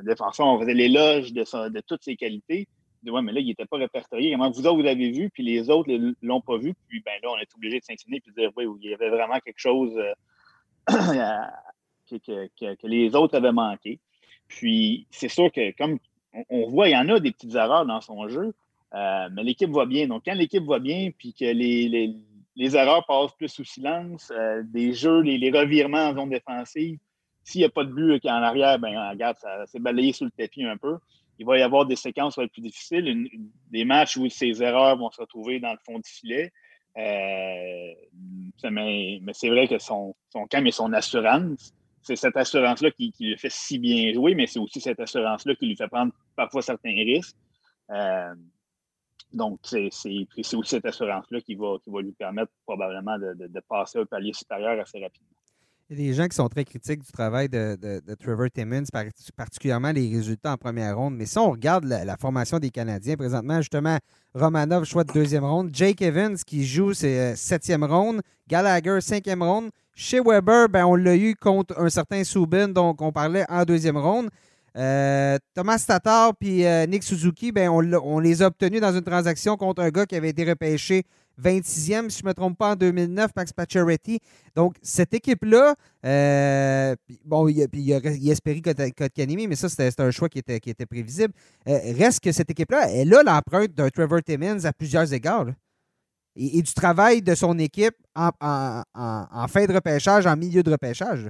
[0.04, 0.48] défenseur.
[0.48, 2.68] On faisait l'éloge de, de toutes ses qualités.
[3.04, 4.32] De, ouais, mais là, il n'était pas répertorié.
[4.32, 6.74] Comment vous autres, vous l'avez vu, puis les autres ne l'ont pas vu.
[6.88, 9.10] Puis ben là, on est obligé de sanctionner et de dire, oui, il y avait
[9.10, 10.14] vraiment quelque chose euh,
[12.10, 14.00] que, les autres avaient manqué.
[14.50, 16.00] Puis c'est sûr que, comme
[16.50, 18.54] on, voit, il y en a des petites erreurs dans son jeu,
[18.94, 20.08] euh, mais l'équipe va bien.
[20.08, 22.14] Donc, quand l'équipe va bien, puis que les,
[22.56, 27.00] les, erreurs passent plus sous silence, euh, des jeux, les, les, revirements en zone défensive,
[27.44, 30.32] s'il n'y a pas de but en arrière, ben regarde, ça s'est balayé sous le
[30.32, 30.98] tapis un peu.
[31.38, 33.30] Il va y avoir des séquences qui vont être plus difficiles,
[33.72, 36.52] des matchs où ces erreurs vont se retrouver dans le fond du filet.
[36.98, 37.94] Euh,
[38.70, 43.38] mais, c'est vrai que son, son calme et son assurance, c'est cette assurance-là qui, lui
[43.38, 46.92] fait si bien jouer, mais c'est aussi cette assurance-là qui lui fait prendre parfois certains
[46.92, 47.36] risques.
[47.92, 48.34] Euh,
[49.32, 54.00] donc, c'est aussi cette assurance-là qui va, qui va lui permettre probablement de, de passer
[54.00, 55.40] au palier supérieur assez rapidement.
[55.92, 57.76] Il y a des gens qui sont très critiques du travail de,
[58.20, 58.84] Trevor Timmons,
[59.36, 61.16] particulièrement les résultats en première ronde.
[61.16, 63.98] Mais si on regarde la, formation des Canadiens, présentement, justement,
[64.36, 65.72] Romanov, choix de deuxième ronde.
[65.74, 68.22] Jake Evans, qui joue ses euh, septième ronde.
[68.48, 69.72] Gallagher, cinquième ronde.
[69.94, 73.98] Chez Weber, ben, on l'a eu contre un certain Subin, donc on parlait en deuxième
[73.98, 74.30] ronde.
[74.78, 79.58] Euh, Thomas Tatar puis euh, Nick Suzuki, ben, on, les a obtenus dans une transaction
[79.58, 81.04] contre un gars qui avait été repêché
[81.42, 84.20] 26e, si je ne me trompe pas, en 2009, Max Pacioretty.
[84.56, 85.76] Donc, cette équipe-là,
[86.06, 90.70] euh, bon, il, y a, il, Kotkanimi, mais ça, c'était un choix qui était, qui
[90.70, 91.34] était prévisible.
[91.68, 95.48] Euh, reste que cette équipe-là, elle a l'empreinte d'un Trevor Timmins à plusieurs égards.
[96.36, 98.32] Et, du travail de son équipe en,
[99.50, 101.30] fin de repêchage, en milieu de repêchage.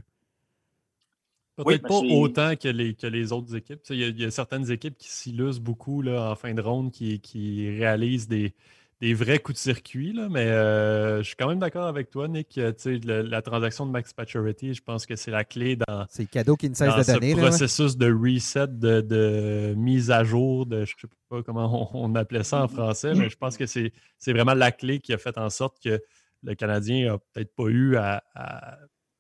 [1.56, 3.82] Peut-être pas autant que les, que les autres équipes.
[3.90, 7.70] Il y, a, certaines équipes qui s'illustrent beaucoup là, en fin de ronde, qui, qui
[7.78, 8.54] réalisent des,
[9.02, 12.28] des vrais coups de circuit, là, mais euh, je suis quand même d'accord avec toi,
[12.28, 12.58] Nick.
[12.58, 12.74] Euh,
[13.06, 16.58] la transaction de Max Pacioretty, je pense que c'est la clé dans, c'est le cadeau
[16.58, 21.42] qui de ce processus de reset, de, mise à jour, de je ne sais pas
[21.44, 23.94] comment on, appelait ça en français, mais je pense que c'est,
[24.28, 26.02] vraiment la clé qui a fait en sorte que
[26.44, 28.22] le Canadien n'a peut-être pas eu à,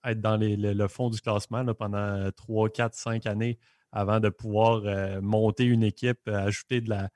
[0.04, 3.60] être dans le fond du classement pendant 3, 4, 5 années
[3.92, 7.10] avant de pouvoir euh, monter une équipe, ajouter de la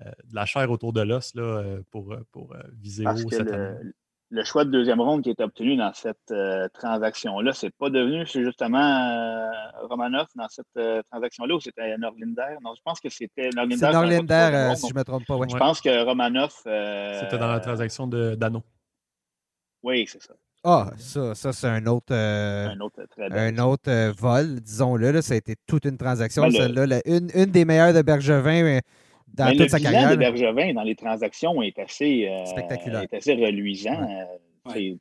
[0.00, 3.90] de la chair autour de l'os euh, pour, euh, pour viser haut cette le, année.
[4.30, 6.32] Le choix de deuxième ronde qui est obtenu dans cette
[6.74, 9.50] transaction-là, c'est pas devenu c'est justement
[9.82, 12.56] Romanov dans cette transaction-là ou c'était Norlinder?
[12.62, 13.76] Non, je pense que c'était Norlinder.
[13.76, 15.36] C'est Norlinder, si je ne me trompe pas.
[15.50, 16.52] Je pense que Romanov.
[16.54, 18.62] c'était dans la transaction de Dano.
[19.82, 20.34] Oui, c'est ça.
[20.62, 25.22] Ah, ça, ça c'est un autre, un autre, un autre vol, disons-le.
[25.22, 26.42] Ça a été toute une transaction.
[26.42, 28.78] Ben, Celle-là, une, une, des meilleures de Bergevin
[29.34, 30.10] dans Mais toute le sa carrière.
[30.10, 33.02] de Bergevin dans les transactions est assez, euh, Spectaculaire.
[33.02, 34.08] Est assez reluisant.
[34.74, 34.96] Euh,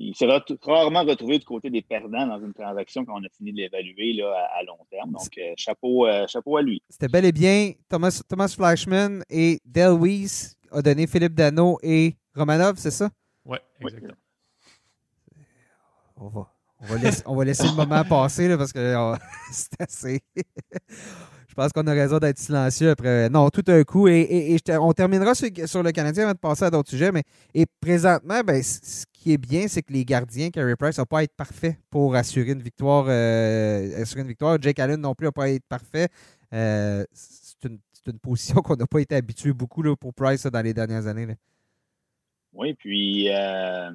[0.00, 3.52] il sera rarement retrouvé du côté des perdants dans une transaction quand on a fini
[3.52, 5.10] de l'évaluer à, long terme.
[5.10, 6.80] Donc, euh, chapeau, chapeau à lui.
[6.88, 12.14] C'était bel et bien Thomas, Thomas Flashman et Del Weiss a donné Philippe Dano et
[12.34, 13.10] Romanov, c'est ça?
[13.44, 14.14] Oui, exactement.
[16.16, 19.14] On va, on va, laisser, on va laisser le moment passer là, parce que
[19.52, 20.20] c'est assez.
[21.58, 23.28] Je pense qu'on a raison d'être silencieux après.
[23.30, 24.06] Non, tout un coup.
[24.06, 27.10] Et, on terminera sur, le Canadien avant de passer à d'autres sujets.
[27.10, 31.04] Mais et présentement, ben, ce qui est bien, c'est que les gardiens, Carey Price, n'ont
[31.04, 33.06] pas à être parfaits pour assurer une victoire.
[33.08, 34.56] Euh, assurer une victoire.
[34.62, 36.06] Jake Allen non plus n'a pas à être parfait.
[36.54, 37.80] Euh, c'est une,
[38.22, 41.26] position qu'on n'a pas été habitué beaucoup là, pour Price dans les dernières années.
[42.52, 43.90] Oui, puis euh,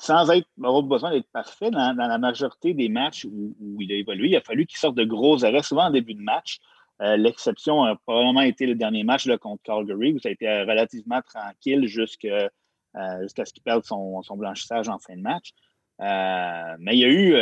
[0.00, 4.28] sans être, avoir besoin d'être parfait, dans, la majorité des matchs où, il a évolué,
[4.28, 6.58] il a fallu qu'il sorte de gros arrêts, souvent en début de match.
[7.02, 10.62] Euh, l'exception a probablement été le dernier match contre Calgary, où ça a été euh,
[10.62, 15.52] relativement tranquille euh, jusqu'à ce qu'il perde son, blanchissage en fin de match.
[15.98, 17.34] mais il y a eu,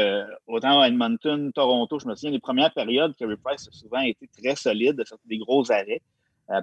[0.49, 4.29] autant à Edmonton, Toronto, je me souviens, les premières périodes, Kerry Price a souvent été
[4.37, 6.03] très solide, de sortir des gros arrêts,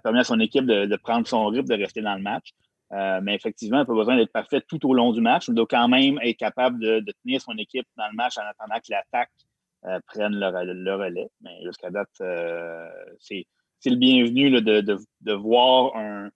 [0.03, 2.53] permis à son équipe de, de, prendre son rythme, de rester dans le match.
[2.95, 5.47] Euh, mais effectivement, il n'a pas besoin d'être parfait tout au long du match.
[5.47, 8.79] Il doit quand même être capable de, tenir son équipe dans le match en attendant
[8.79, 9.31] que l'attaque
[9.85, 11.29] euh, prenne le, relais.
[11.41, 12.87] Mais jusqu'à date, euh,
[13.19, 13.45] c'est
[13.85, 16.29] le bienvenu de, voir un,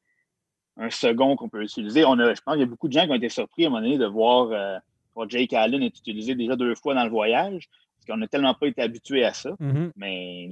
[0.90, 2.04] second qu'on peut utiliser.
[2.06, 3.68] On a, je pense qu'il y a beaucoup de gens qui ont été surpris à
[3.68, 4.82] un moment donné de voir,
[5.28, 7.68] Jake Allen être utilisé déjà deux fois dans le voyage,
[7.98, 9.50] parce qu'on n'a tellement pas été habitué à ça.
[9.60, 9.92] Mm-hmm.
[9.98, 10.50] Mais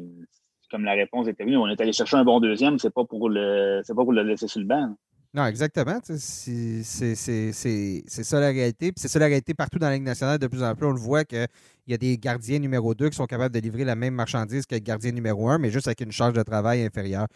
[0.69, 3.29] comme la réponse était venue, on est allé chercher un bon deuxième, c'est pas pour
[3.29, 4.95] le pas pour le laisser sur le banc.
[5.37, 5.99] Non, exactement.
[6.03, 8.91] C'est ça la réalité.
[8.95, 10.39] c'est ça la réalité partout dans la Ligue nationale.
[10.39, 11.47] De plus en plus, on le voit qu'il
[11.87, 14.75] y a des gardiens numéro 2 qui sont capables de livrer la même marchandise que
[14.77, 17.27] gardien numéro 1, mais juste avec une charge de travail inférieure.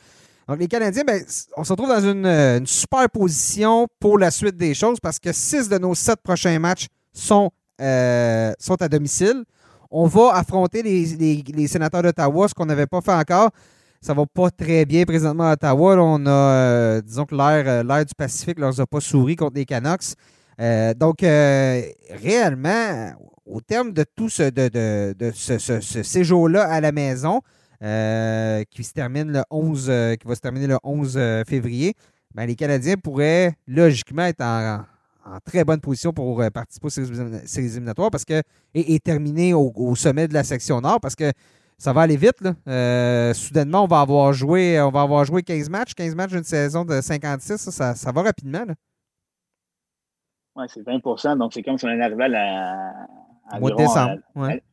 [0.48, 1.24] Donc, les Canadiens, ben,
[1.56, 5.70] on se retrouve dans une, super position pour la suite des choses parce que six
[5.70, 9.44] de nos sept prochains matchs sont, euh, sont à domicile.
[9.92, 13.52] on va affronter les, sénateurs d'Ottawa, ce qu'on n'avait pas fait encore.
[14.02, 15.96] Ça va pas très bien présentement à Ottawa.
[15.98, 20.16] on a, disons que l'air du Pacifique leur a pas souri contre les Canucks.
[20.98, 23.14] donc, réellement,
[23.46, 27.42] au terme de tout ce, de, ce, séjour-là à la maison,
[27.80, 31.96] qui se termine le 11, qui va se terminer le 11 février,
[32.34, 34.86] ben, les Canadiens pourraient logiquement être en,
[35.46, 38.42] très bonne position pour euh, participer aux séries éliminatoires parce que,
[38.74, 41.32] et, terminer au, sommet de la section nord parce que
[41.82, 42.38] ça va aller vite.
[42.68, 45.96] Euh, soudainement, on va avoir joué on va avoir joué 15 matchs.
[45.96, 48.66] 15 matchs d'une saison de 56, ça, ça, va rapidement.
[50.56, 52.94] Oui, c'est 20% donc c'est comme si on arrivait à la,
[53.50, 53.60] à,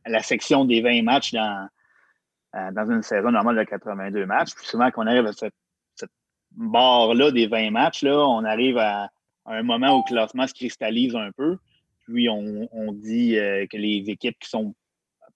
[0.05, 1.67] la section des 20 matchs dans,
[2.55, 4.53] euh, dans une saison normale de 82 matchs.
[4.53, 5.53] Puis souvent, qu'on arrive à cette
[6.51, 9.09] barre-là des 20 matchs, là, on arrive à,
[9.45, 11.57] un moment où le classement se cristallise un peu.
[12.05, 14.75] Puis on, dit euh, que les équipes qui sont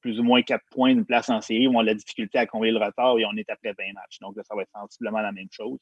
[0.04, 2.78] plus ou moins 4 points d'une place en série ont la difficulté à combler le
[2.78, 4.20] retard et on est après 20 matchs.
[4.20, 5.80] Donc là, ça va être sensiblement la même chose.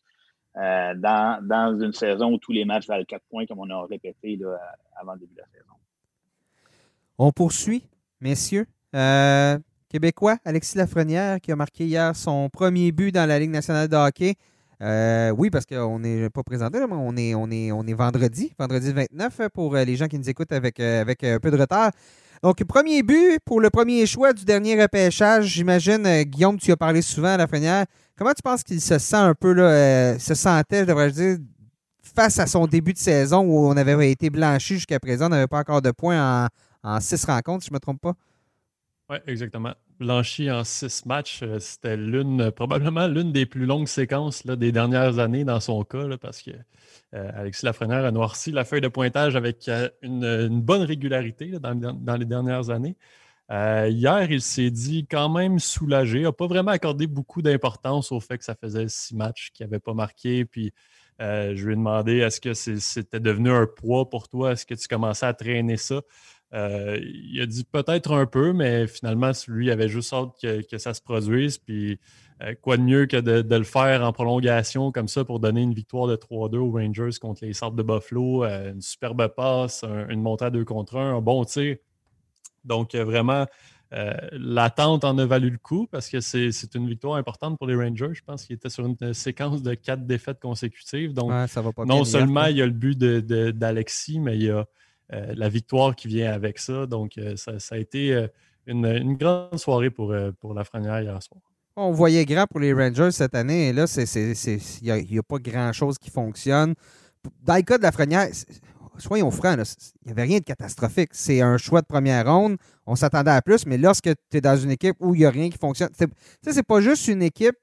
[0.58, 4.40] Euh, dans, une saison où tous les matchs valent 4 points, comme on a répété
[4.96, 5.74] avant le début de la saison.
[7.18, 7.84] On poursuit,
[8.20, 8.68] messieurs.
[8.96, 9.58] Euh,
[9.90, 13.96] Québécois, Alexis Lafrenière, qui a marqué hier son premier but dans la Ligue nationale de
[13.96, 14.36] hockey.
[14.82, 18.54] Euh, oui, parce qu'on n'est pas présenté, mais on est, on, est, on est vendredi,
[18.58, 21.92] vendredi 29 euh, pour les gens qui nous écoutent avec, avec un peu de retard.
[22.44, 25.46] Donc, premier but pour le premier choix du dernier repêchage.
[25.46, 27.86] J'imagine, Guillaume, tu as parlé souvent à la première.
[28.18, 31.38] Comment tu penses qu'il se sent un peu, là, se sentait, devrais-je dire,
[32.16, 35.48] face à son début de saison où on avait été blanchi jusqu'à présent, on n'avait
[35.48, 36.48] pas encore de points en,
[36.84, 38.14] en six rencontres, si je ne me trompe pas?
[39.10, 39.74] Oui, exactement.
[40.02, 45.20] Blanchi en six matchs, euh, c'était l'une, probablement l'une des plus longues séquences des dernières
[45.20, 46.50] années dans son cas, parce que
[47.14, 52.16] euh, Alexis Lafrenière a noirci la feuille de pointage avec euh, une, bonne régularité dans,
[52.16, 52.98] les dernières années.
[53.52, 56.24] hier, il s'est dit quand même soulagé.
[56.24, 59.80] N'a pas vraiment accordé beaucoup d'importance au fait que ça faisait six matchs qu'il n'avait
[59.80, 60.46] pas marqué.
[60.46, 60.74] Puis
[61.20, 64.54] je lui ai demandé est-ce que c'était devenu un poids pour toi?
[64.54, 66.02] Est-ce que tu commençais à traîner ça?
[66.54, 70.94] Euh, il a dit peut-être un peu, mais finalement, lui avait juste hâte que, ça
[70.94, 71.58] se produise.
[71.58, 72.00] Puis
[72.44, 75.74] euh, quoi de mieux que de, le faire en prolongation comme ça pour donner une
[75.74, 78.44] victoire de 3-2 aux Rangers contre les Sables de Buffalo.
[78.44, 81.78] Euh, une superbe passe, une montée à 2 contre 1, un bon tir.
[82.66, 83.48] Donc vraiment,
[84.34, 88.14] l'attente en a valu le coup parce que c'est une victoire importante pour les Rangers.
[88.14, 91.14] Je pense qu'ils étaient sur une séquence de quatre défaites consécutives.
[91.14, 91.32] Donc,
[91.86, 94.68] non seulement il y a le but d'Alexis, mais il y a
[95.12, 96.86] la victoire qui vient avec ça.
[96.86, 98.28] Donc, euh, ça, a été euh,
[98.66, 101.42] une, grande soirée pour, pour la Frenière hier soir.
[101.76, 105.98] On voyait grand pour les Rangers cette année, et là, il n'y a, pas grand-chose
[105.98, 106.76] qui fonctionne.
[107.44, 108.28] Dans le cas de la Frenière,
[108.98, 109.58] soyons francs,
[110.04, 111.10] il n'y avait rien de catastrophique.
[111.14, 112.58] C'est un choix de première ronde.
[112.86, 115.30] On s'attendait à plus, mais lorsque tu es dans une équipe où il n'y a
[115.30, 115.90] rien qui fonctionne,
[116.42, 117.56] c'est pas juste une équipe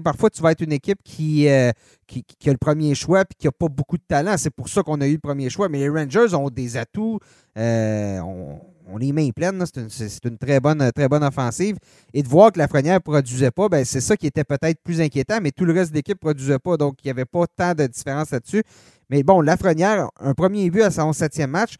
[0.00, 1.70] parfois, tu vas être une équipe qui, euh,
[2.06, 4.36] qui, a le premier choix et qui n'a pas beaucoup de talent.
[4.36, 5.68] C'est pour ça qu'on a eu le premier choix.
[5.68, 7.18] Mais les Rangers ont des atouts.
[7.56, 9.64] Euh, on, les mains pleines.
[9.88, 11.76] C'est une, très, bonne, très bonne offensive.
[12.12, 14.80] Et de voir que la Frenière ne produisait pas, ben, c'est ça qui était peut-être
[14.82, 15.38] plus inquiétant.
[15.42, 16.76] Mais tout le reste de l'équipe ne produisait pas.
[16.76, 18.62] Donc, il n'y avait pas tant de différence là-dessus.
[19.10, 21.76] Mais bon, la Frenière, un premier but à son septième match.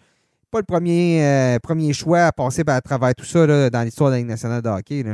[0.51, 4.17] Pas le premier, euh, premier choix à passer à travers tout ça dans l'histoire de
[4.17, 5.05] la nationale de hockey.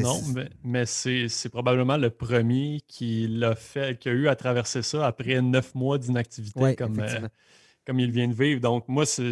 [0.00, 0.20] Non,
[0.64, 5.40] mais, c'est probablement le premier qui l'a fait, qui a eu à traverser ça après
[5.40, 7.28] neuf mois d'inactivité comme, euh,
[7.86, 8.60] comme il vient de vivre.
[8.60, 9.22] Donc, moi, ça,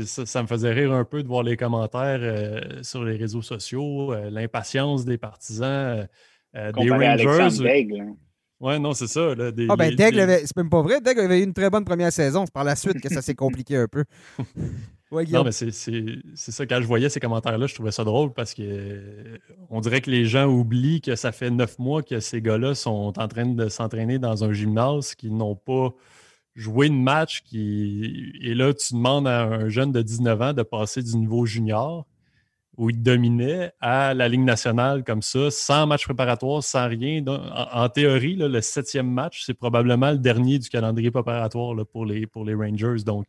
[0.42, 4.30] me faisait rire un peu de voir les commentaires euh, sur les réseaux sociaux, euh,
[4.30, 6.08] l'impatience des partisans
[6.54, 7.98] des Rangers.
[8.00, 8.16] Hein.
[8.60, 9.34] Oui, non, c'est ça.
[9.34, 11.00] Là, ah, ben, c'est même pas vrai.
[11.00, 12.44] Daigle avait eu une très bonne première saison.
[12.44, 14.04] C'est par la suite que ça s'est compliqué un peu.
[15.10, 16.66] non, mais c'est ça.
[16.66, 20.10] Quand je voyais ces commentaires-là, je trouvais ça drôle parce que euh, on dirait que
[20.10, 23.68] les gens oublient que ça fait neuf mois que ces gars-là sont en train de
[23.68, 25.90] s'entraîner dans un gymnase, qu'ils n'ont pas
[26.54, 27.42] joué de match.
[27.42, 28.32] Qui...
[28.40, 32.06] Et là, tu demandes à un jeune de 19 ans de passer du niveau junior
[32.76, 37.22] où il dominait à la Ligue nationale comme ça, sans match préparatoire, sans rien.
[37.26, 42.44] En, théorie, le septième match, c'est probablement le dernier du calendrier préparatoire pour, les, pour
[42.44, 43.02] les Rangers.
[43.04, 43.26] Donc,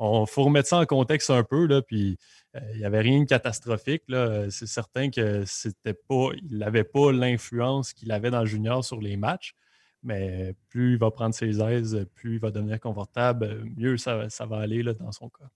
[0.00, 2.16] il faut remettre ça en contexte un peu, puis
[2.56, 4.02] euh, il n'y avait rien de catastrophique.
[4.50, 9.00] C'est certain que c'était pas, il n'avait pas l'influence qu'il avait dans le junior sur
[9.00, 9.54] les matchs,
[10.02, 14.58] mais plus il va prendre ses aises, plus il va devenir confortable, mieux ça, va
[14.58, 15.48] aller dans son cas.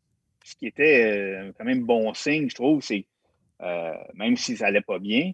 [0.45, 3.07] Ce qui était euh, quand même bon signe, je trouve, c'est
[3.63, 5.33] euh, même si ça n'allait pas bien,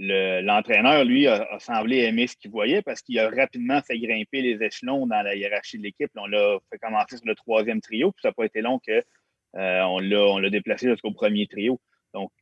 [0.00, 4.62] l'entraîneur, lui, a, semblé aimer ce qu'il voyait parce qu'il a rapidement fait grimper les
[4.64, 6.10] échelons dans la hiérarchie de l'équipe.
[6.16, 9.60] On l'a fait commencer sur le troisième trio, puis ça n'a pas été long qu'on
[9.60, 11.78] euh, l'a déplacé jusqu'au premier trio.
[12.14, 12.32] Donc,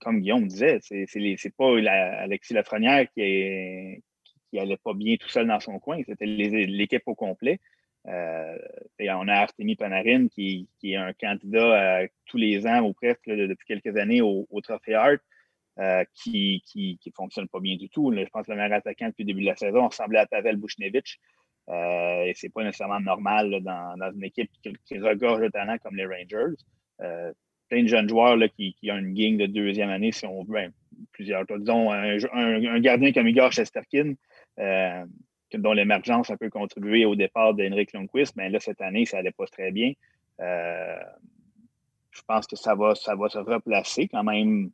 [0.00, 4.02] comme Guillaume disait, c'est pas Alexis Lafrenière qui, est,
[4.50, 7.60] qui allait pas bien tout seul dans son coin, c'était l'équipe au complet.
[8.08, 8.58] Euh,
[9.00, 13.96] on a Artemi Panarin qui, est un candidat tous les ans ou presque depuis quelques
[13.96, 15.18] années au, Trophée Art.
[15.78, 16.62] Euh, qui
[17.06, 18.12] ne fonctionne pas bien du tout.
[18.14, 20.56] je pense que le meilleur attaquant depuis le début de la saison ressemblait à Pavel
[20.56, 21.18] Bushnevich.
[21.70, 26.04] Euh, et c'est pas nécessairement normal dans, une équipe qui, regorge de talent comme les
[26.04, 26.56] Rangers.
[27.00, 27.32] Euh,
[27.70, 30.52] plein de jeunes joueurs là, qui, ont une gang de deuxième année, si on veut,
[30.52, 30.72] ben,
[31.12, 31.46] plusieurs.
[31.46, 34.12] Disons, un, gardien comme Igor Shesterkin,
[34.58, 35.04] euh,
[35.54, 39.32] dont l'émergence a peu contribué au départ d'Henrik Lundqvist, mais là, cette année, ça n'allait
[39.32, 39.92] pas très bien.
[40.38, 44.70] Je pense que ça va, ça va se replacer quand même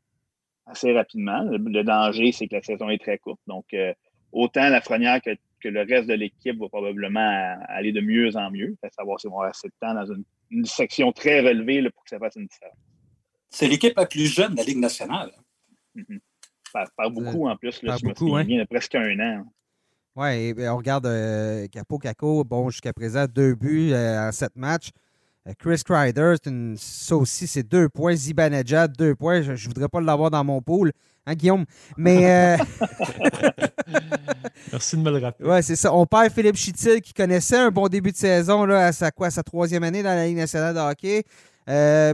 [0.68, 1.42] assez rapidement.
[1.42, 3.40] Le, danger, c'est que la saison est très courte.
[3.46, 3.92] Donc, euh,
[4.32, 5.30] autant la frenière que,
[5.64, 8.76] le reste de l'équipe va probablement aller de mieux en mieux.
[8.82, 12.10] à savoir si on va assez de temps dans une, section très relevée pour que
[12.10, 12.78] ça fasse une différence.
[13.50, 15.32] C'est l'équipe la plus jeune de la Ligue nationale.
[15.96, 16.20] Mm-hmm.
[16.96, 17.82] par, beaucoup en plus.
[17.82, 19.44] Là, je beaucoup, me souviens, presque un an.
[20.16, 24.90] Oui, on regarde euh, Capo Caco, bon, jusqu'à présent, deux buts euh, en sept matchs.
[25.48, 26.34] Euh, Chris Kreider,
[26.76, 28.14] ça aussi, c'est deux points.
[28.14, 29.42] Zibanejad, deux points.
[29.42, 30.92] Je ne voudrais pas l'avoir dans mon pool,
[31.26, 31.64] hein, Guillaume?
[31.96, 32.58] Mais.
[34.72, 35.48] Merci de me le rappeler.
[35.48, 35.94] Oui, c'est ça.
[35.94, 39.30] On perd Philippe Chitil qui connaissait un bon début de saison là, à sa, quoi,
[39.30, 41.24] sa troisième année dans la Ligue nationale de hockey.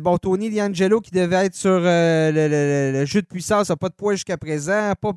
[0.00, 4.14] bon, Tony D'Angelo qui devait être sur le, jeu de puissance n'a pas de points
[4.14, 4.92] jusqu'à présent.
[5.00, 5.12] Pas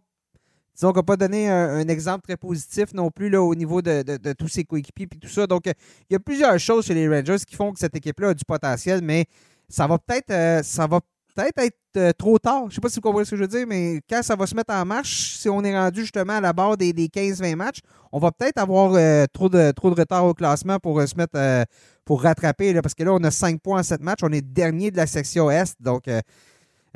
[0.77, 4.33] disons qu'on n'a pas donné un, exemple très positif non plus là, au niveau de,
[4.33, 5.47] tous ses coéquipiers et tout ça.
[5.47, 8.33] Donc, il y a plusieurs choses chez les Rangers qui font que cette équipe-là a
[8.33, 9.25] du potentiel, mais
[9.67, 11.01] ça va peut-être euh, ça va
[11.35, 12.61] peut-être être euh, trop tard.
[12.63, 14.35] Je ne sais pas si vous comprenez ce que je veux dire, mais quand ça
[14.35, 17.55] va se mettre en marche, si on est rendu justement à la barre des, 15-20
[17.55, 17.79] matchs,
[18.11, 21.65] on va peut-être avoir euh, trop, de, trop de retard au classement pour se mettre
[22.05, 22.79] pour rattraper.
[22.81, 24.19] parce que là, on a 5 points en 7 matchs.
[24.23, 25.75] On est dernier de la section Est.
[25.81, 26.07] Donc,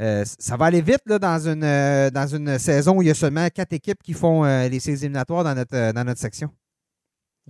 [0.01, 3.11] euh, ça va aller vite là, dans, une, euh, dans une saison où il y
[3.11, 6.49] a seulement quatre équipes qui font euh, les séries éliminatoires dans notre, dans notre section.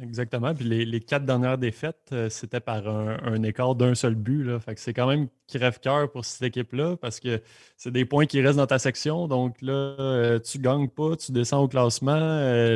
[0.02, 0.54] Exactement.
[0.54, 4.44] Puis les, quatre dernières défaites, c'était par un, écart d'un seul but.
[4.44, 4.60] Là.
[4.60, 7.42] Fait que c'est quand même crève-cœur pour cette équipe-là parce que
[7.76, 9.28] c'est des points qui restent dans ta section.
[9.28, 12.16] Donc là, tu ne gagnes pas, tu descends au classement,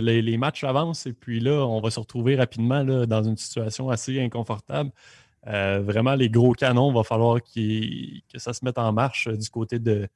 [0.01, 3.89] les, matchs avancent et puis là, on va se retrouver rapidement là, dans une situation
[3.89, 4.91] assez inconfortable.
[5.47, 9.37] Euh, vraiment, les gros canons, il va falloir que ça se mette en marche euh,
[9.37, 10.07] du côté de,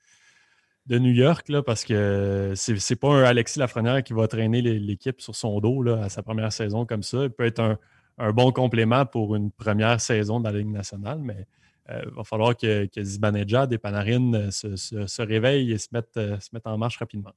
[0.89, 5.35] New York, là, parce que c'est pas un Alexis Lafrenière qui va traîner l'équipe sur
[5.35, 7.25] son dos là, à sa première saison comme ça.
[7.25, 7.77] Il peut être
[8.17, 11.45] un, bon complément pour une première saison dans la Ligue nationale, mais
[11.91, 16.49] euh, il va falloir que, que Zibanejad et Panarin se, réveillent et se mettent, se
[16.65, 17.33] en marche rapidement.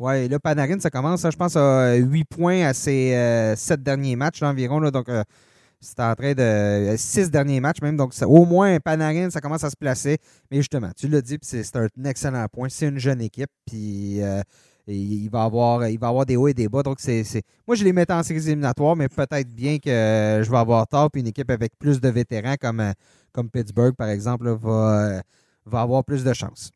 [0.00, 4.42] Oui, là, Panarin, ça commence, je pense, à 8 points à ses 7 derniers matchs
[4.42, 4.80] environ.
[4.80, 5.08] Là, donc,
[5.82, 6.94] c'est en train de.
[6.96, 7.96] Six derniers matchs même.
[7.96, 10.18] Donc, au moins, Panarin, ça commence à se placer.
[10.50, 12.68] Mais justement, tu l'as dit, c'est un excellent point.
[12.68, 13.50] C'est une jeune équipe.
[13.66, 14.22] Puis.
[14.22, 14.40] Euh,
[14.88, 16.82] il va, avoir, il va avoir des hauts et des bas.
[16.82, 17.24] Donc, c'est,
[17.66, 21.10] moi, je les mettais en séries éliminatoires, mais peut-être bien que je vais avoir tort.
[21.10, 22.92] Puis une équipe avec plus de vétérans comme, euh,
[23.32, 25.20] comme Pittsburgh, par exemple, va, euh,
[25.66, 26.70] va avoir plus de chances.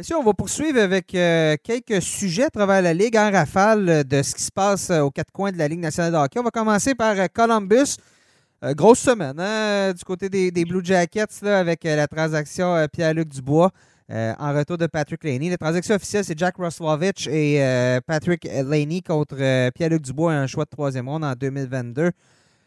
[0.00, 4.02] Messieurs, on va poursuivre avec euh, quelques sujets à travers la Ligue en rafale euh,
[4.02, 6.38] de ce qui se passe euh, aux quatre coins de la Ligue nationale de hockey.
[6.40, 7.98] On va commencer par Columbus.
[8.62, 13.72] grosse semaine hein, du côté des, Blue Jackets avec la transaction Pierre-Luc Dubois
[14.08, 15.50] en retour de Patrick Laney.
[15.50, 17.60] La transaction officielle, c'est Jack Roslovich et
[18.06, 19.36] Patrick Laney contre
[19.72, 22.10] Pierre-Luc Dubois, un choix de troisième ronde en 2022.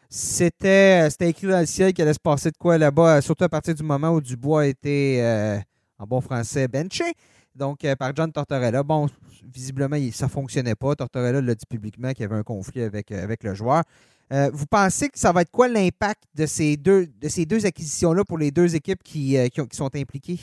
[0.07, 3.73] C'était écrit dans le ciel qu'il allait se passer de quoi là-bas, surtout à partir
[3.73, 5.63] du moment où Dubois était
[5.99, 7.13] en bon français, benché.
[7.55, 8.83] Donc, euh, par John Tortorella.
[8.83, 9.07] Bon,
[9.43, 10.95] visiblement, ça ne fonctionnait pas.
[10.95, 13.83] Tortorella l'a dit publiquement qu'il y avait un conflit avec, euh, le joueur.
[14.31, 17.65] Euh, vous pensez que ça va être quoi l'impact de ces deux, de ces deux
[17.65, 20.39] acquisitions-là pour les deux équipes qui, qui, sont impliquées?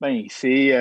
[0.00, 0.72] Bien, c'est,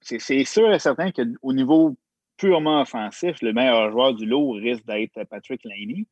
[0.00, 1.96] c'est, sûr et certain qu'au niveau
[2.38, 6.06] purement offensif, le meilleur joueur du lot risque d'être Patrick Laney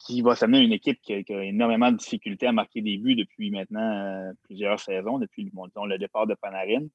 [0.00, 3.50] qui va s'amener une équipe qui a, énormément de difficultés à marquer des buts depuis
[3.50, 6.86] maintenant euh, plusieurs saisons, depuis le départ de Panarin.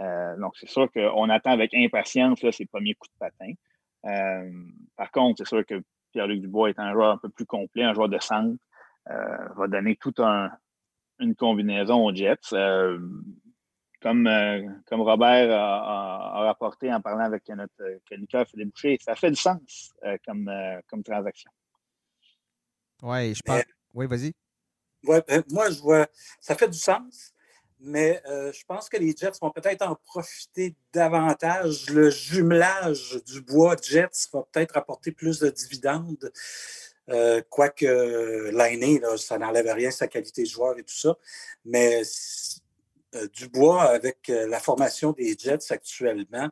[0.00, 3.52] Euh, donc, c'est sûr qu'on attend avec impatience là, ses premiers coups de patin.
[4.06, 4.50] Euh,
[4.96, 5.80] par contre, c'est sûr que
[6.12, 8.58] Pierre-Luc Dubois est un joueur un peu plus complet, un joueur de centre,
[9.06, 12.50] va donner toute une combinaison aux Jets.
[14.00, 14.28] comme,
[14.90, 19.94] Robert a, rapporté en parlant avec notre chroniqueur Philippe Boucher, ça fait du sens
[20.24, 21.50] comme transaction.
[23.02, 23.62] Oui, je pense.
[23.94, 24.32] oui, vas-y.
[25.04, 26.06] Ouais, ben, moi, je vois.
[26.40, 27.32] Ça fait du sens,
[27.78, 31.88] mais euh, je pense que les Jets vont peut-être en profiter davantage.
[31.88, 36.32] Le jumelage du bois Jets va peut-être apporter plus de dividendes.
[37.08, 41.16] Euh, quoique l'année, ça n'enlève rien sa qualité de joueur et tout ça.
[41.64, 42.02] Mais
[43.32, 46.48] Dubois, avec la formation des Jets actuellement,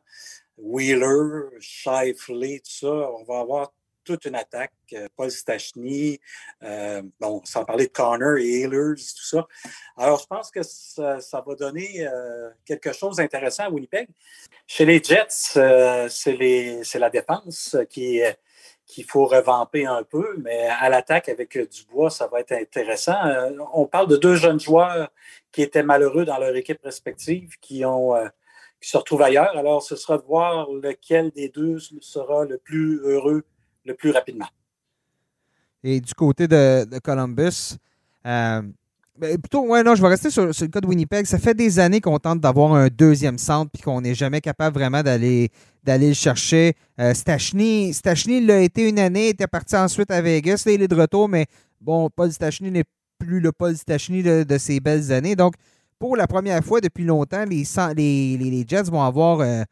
[0.57, 3.71] Wheeler, Shifley, tout ça, on va avoir
[4.09, 4.73] toute une attaque.
[4.93, 6.19] Euh, Paul Stachny,
[6.63, 9.47] euh, bon, sans parler de Connor et Ehlers, tout ça.
[9.95, 14.07] Alors, je pense que ça, va donner euh, quelque chose d'intéressant à Winnipeg.
[14.65, 15.59] Chez les Jets,
[16.09, 18.21] c'est la défense qui
[18.87, 23.19] qu'il faut revamper un peu, mais à l'attaque avec Dubois, ça va être intéressant.
[23.71, 25.09] on parle de deux jeunes joueurs
[25.51, 28.15] qui étaient malheureux dans leur équipe respective, qui ont
[28.81, 29.55] qui se retrouvent ailleurs.
[29.55, 33.43] Alors, ce sera de voir lequel des deux sera le plus heureux
[33.89, 34.47] le plus rapidement.
[35.83, 37.77] Et du côté de, Columbus,
[38.25, 38.61] euh,
[39.17, 41.25] ben, plutôt, ouais, non, je vais rester sur, le cas de Winnipeg.
[41.25, 44.77] Ça fait des années qu'on tente d'avoir un deuxième centre puis qu'on n'est jamais capable
[44.77, 45.49] vraiment d'aller
[45.83, 46.73] d'aller le chercher.
[46.99, 47.93] Euh, Stachny,
[48.41, 50.63] l'a été une année, était parti ensuite à Vegas.
[50.65, 51.47] Là, il est de retour, mais
[51.81, 52.83] bon, Paul Stachny n'est
[53.17, 55.35] plus le Paul Stachny de, de, ces belles années.
[55.35, 55.53] Donc,
[55.97, 57.63] pour la première fois depuis longtemps, les,
[57.95, 59.63] les, les Jets vont avoir euh,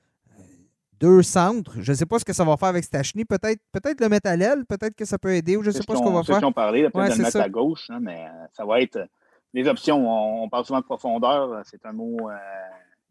[1.00, 1.74] deux centres.
[1.80, 3.26] Je ne sais pas ce que ça va faire avec Stachny.
[3.26, 5.84] Peut-être peut le mettre à l'aile, peut-être que ça peut aider, ou je ne sais
[5.84, 6.42] pas ce qu'on va faire.
[6.44, 9.08] On parlé, peut-être de le mettre à gauche, hein, mais euh, ça va être
[9.54, 10.44] les options.
[10.44, 12.36] On, parle souvent de profondeur, c'est un mot euh,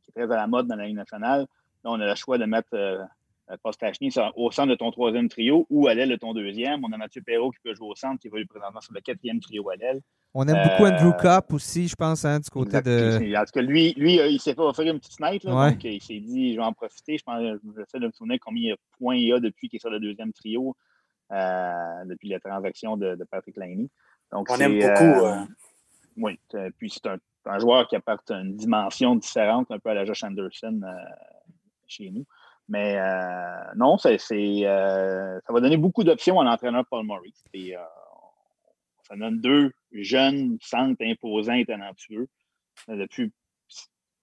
[0.02, 1.46] qui est très à la mode dans la Ligue nationale.
[1.84, 3.02] Là, on a le choix de mettre euh,
[3.70, 6.84] Stachny au centre de ton troisième trio ou à l'aile de ton deuxième.
[6.84, 9.00] On a Mathieu Perrault qui peut jouer au centre, qui va lui présentement sur le
[9.00, 10.00] quatrième trio à l'aile.
[10.38, 13.34] On aime beaucoup Andrew Cup aussi, je pense, hein, du côté de.
[13.34, 15.46] En tout cas, lui, lui il s'est fait offrir une petite snipe.
[15.46, 17.16] Donc, il s'est dit, je vais en profiter.
[17.16, 17.40] Je pense,
[17.74, 19.98] j'essaie de me souvenir combien de points il y a depuis qu'il est sur le
[19.98, 20.76] deuxième trio,
[21.32, 23.88] euh, depuis la transaction de, Patrick Laney.
[24.30, 25.24] Donc, On aime beaucoup.
[25.24, 25.36] Euh,
[26.18, 26.38] oui.
[26.76, 30.80] Puis, c'est un, joueur qui apporte une dimension différente, un peu à la Josh Anderson
[30.84, 30.92] euh,
[31.86, 32.26] chez nous.
[32.68, 32.98] Mais
[33.76, 37.44] non, c'est, ça va donner beaucoup d'options à l'entraîneur Paul Maurice.
[37.54, 37.74] Et,
[39.02, 42.26] ça donne deux jeunes centres imposants et talentueux.
[42.88, 43.30] Depuis,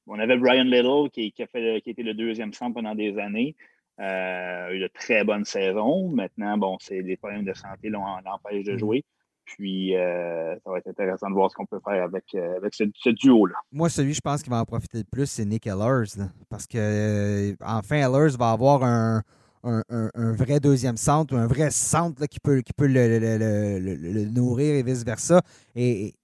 [0.07, 3.55] on avait Brian Little qui, a fait, qui était le deuxième centre pendant des années.
[3.99, 6.09] Euh, eu de très bonnes saisons.
[6.09, 8.79] Maintenant, bon, c'est des problèmes de santé l'empêchent de mm.
[8.79, 9.05] jouer.
[9.45, 12.73] Puis, euh, ça va être intéressant de voir ce qu'on peut faire avec, euh, avec
[12.73, 13.55] ce, duo-là.
[13.71, 16.23] Moi, celui, je pense, qui va en profiter le plus, c'est Nick Ellers.
[16.49, 19.21] parce que, euh, enfin, Ellers va avoir un,
[19.63, 24.83] un, vrai deuxième centre ou un vrai centre qui peut, qui peut le, nourrir et
[24.83, 25.41] vice-versa.
[25.75, 26.15] Et,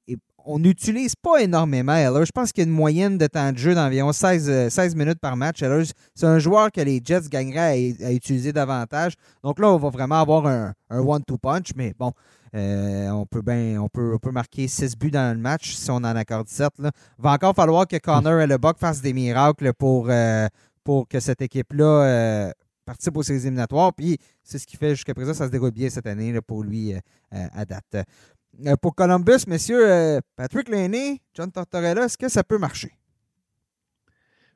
[0.46, 1.96] on n'utilise pas énormément.
[2.24, 5.20] Je pense qu'il y a une moyenne de temps de jeu d'environ 16, 16, minutes
[5.20, 5.64] par match.
[6.16, 9.14] C'est un joueur que les Jets gagneraient à, utiliser davantage.
[9.44, 12.12] Donc là, on va vraiment avoir un, one-two punch, mais bon.
[12.56, 13.44] Euh, on peut
[13.78, 16.70] on peut, marquer 6 buts dans le match si on en accorde 7.
[16.80, 20.48] Il va encore falloir que Connor et le Buck fassent des miracles pour, euh,
[21.10, 22.52] que cette équipe-là euh,
[22.90, 23.94] participe aux séries éliminatoires.
[23.94, 26.94] Puis c'est ce qui fait jusqu'à présent, ça se déroule bien cette année pour lui
[26.94, 27.00] euh,
[27.34, 28.08] euh, à date.
[28.66, 32.92] Euh, pour Columbus, messieurs, Patrick Laney, John Tortorella, est-ce que ça peut marcher?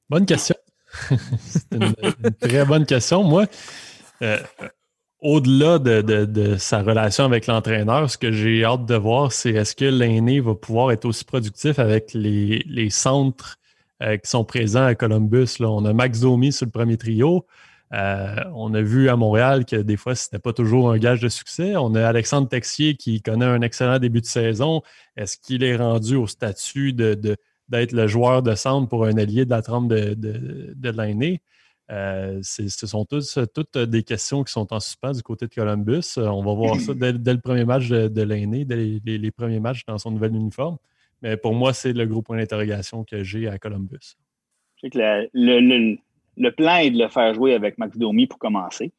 [0.10, 0.56] Bonne question.
[1.40, 1.94] c'est une,
[2.40, 3.24] très bonne question.
[3.24, 3.46] Moi,
[5.20, 9.86] au-delà de, sa relation avec l'entraîneur, ce que j'ai hâte de voir, c'est est-ce que
[9.86, 13.58] l'aîné va pouvoir être aussi productif avec les, centres
[14.02, 15.56] qui sont présents à Columbus.
[15.62, 17.46] On a Max Domi sur le premier trio.
[17.94, 21.22] Euh, on a vu à Montréal que des fois, ce n'était pas toujours un gage
[21.22, 21.76] de succès.
[21.76, 24.82] On a Alexandre Texier qui connaît un excellent début de saison.
[25.16, 29.52] Est-ce qu'il est rendu au statut d'être le joueur de centre pour un allié de
[29.52, 31.42] la trempe de, de, l'année?
[31.92, 36.18] Euh, ce sont toutes des questions qui sont en suspens du côté de Columbus.
[36.18, 40.00] On va voir ça dès, le premier match de, l'année, dès les, premiers matchs dans
[40.00, 40.78] son nouvel uniforme.
[41.22, 44.16] Mais pour moi, c'est le gros point d'interrogation que j'ai à Columbus.
[44.82, 44.98] Sais que
[45.32, 45.98] le
[46.52, 48.92] plan est de le faire jouer avec Max Domi pour commencer.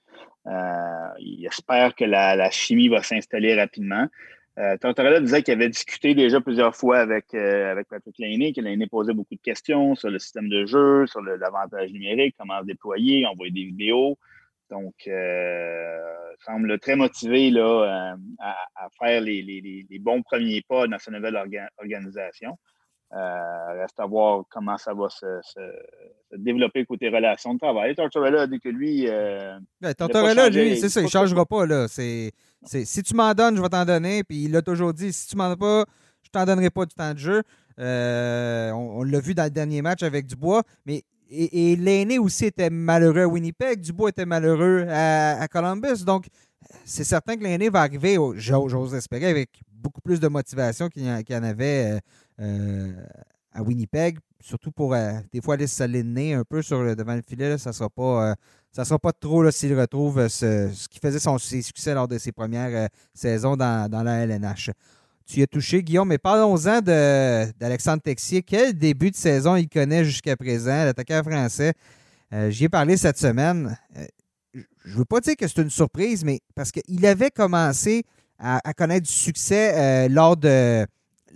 [0.47, 4.07] Euh, il espère que la, chimie va s'installer rapidement.
[4.57, 4.77] Euh,
[5.21, 9.13] disait qu'il avait discuté déjà plusieurs fois avec, euh, avec Patrick Laney, que Laney posait
[9.13, 13.53] beaucoup de questions sur le système de jeu, sur l'avantage numérique, comment se déployer, envoyer
[13.53, 14.17] des vidéos.
[14.71, 15.99] Donc, euh,
[16.47, 21.37] semble très motivé là, à, faire les, bons premiers pas dans sa nouvelle
[21.79, 22.57] organisation.
[23.13, 25.27] Euh, reste à voir comment ça va se,
[26.37, 27.95] développer côté relations de travail.
[27.95, 29.07] Tortorella dit que lui.
[29.09, 31.65] Euh, ben, Tortorella, lui, c'est ça, il ne changera pas.
[31.65, 31.87] Là.
[31.87, 32.33] si
[33.05, 34.25] tu m'en donnes, je vais t'en donner.
[34.25, 35.85] Puis il l'a toujours dit si tu m'en donnes pas,
[36.23, 37.43] je t'en donnerai pas du temps de jeu.
[37.79, 40.63] Euh, on, l'a vu dans le dernier match avec Dubois.
[40.85, 43.81] Mais et, l'aîné aussi était malheureux à Winnipeg.
[43.81, 46.05] Dubois était malheureux à, Columbus.
[46.05, 46.27] Donc,
[46.85, 51.37] c'est certain que l'aîné va arriver, j'ose espérer, avec beaucoup plus de motivation qu'il y,
[51.37, 52.01] en avait
[52.39, 57.57] à Winnipeg, surtout pour euh, des fois aller s'aligner un peu sur devant le filet,
[57.57, 58.35] ça ne sera, pas, euh,
[58.73, 62.19] ça sera pas trop s'il retrouve ce, ce, qui faisait son, ses succès lors de
[62.19, 64.71] ses premières saisons dans, la LNH
[65.27, 68.43] tu y as touché, Guillaume, mais parlons-en d'Alexandre Texier.
[68.43, 71.73] Quel début de saison il connaît jusqu'à présent, l'attaquant français?
[72.35, 73.75] Euh, j'y ai parlé cette semaine.
[73.97, 74.05] Euh,
[74.85, 78.05] je ne veux pas dire que c'est une surprise, mais parce qu'il avait commencé
[78.39, 80.87] à, connaître du succès euh, lors de.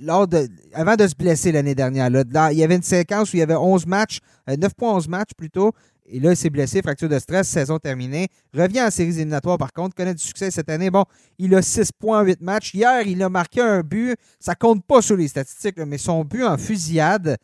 [0.00, 2.08] Lors de, avant de se blesser l'année dernière.
[2.08, 2.52] Là.
[2.52, 5.72] il y avait une séquence où il y avait 11 matchs, 9.11 matchs plutôt,
[6.10, 8.28] et là, il s'est blessé, fracture de stress, saison terminée.
[8.54, 10.90] Revient en séries éliminatoires, par contre, connaît du succès cette année.
[10.90, 11.04] Bon,
[11.38, 12.72] il a 6 points en 8 matchs.
[12.72, 14.16] Hier, il a marqué un but.
[14.40, 17.36] Ça compte pas sur les statistiques, mais son but en fusillade,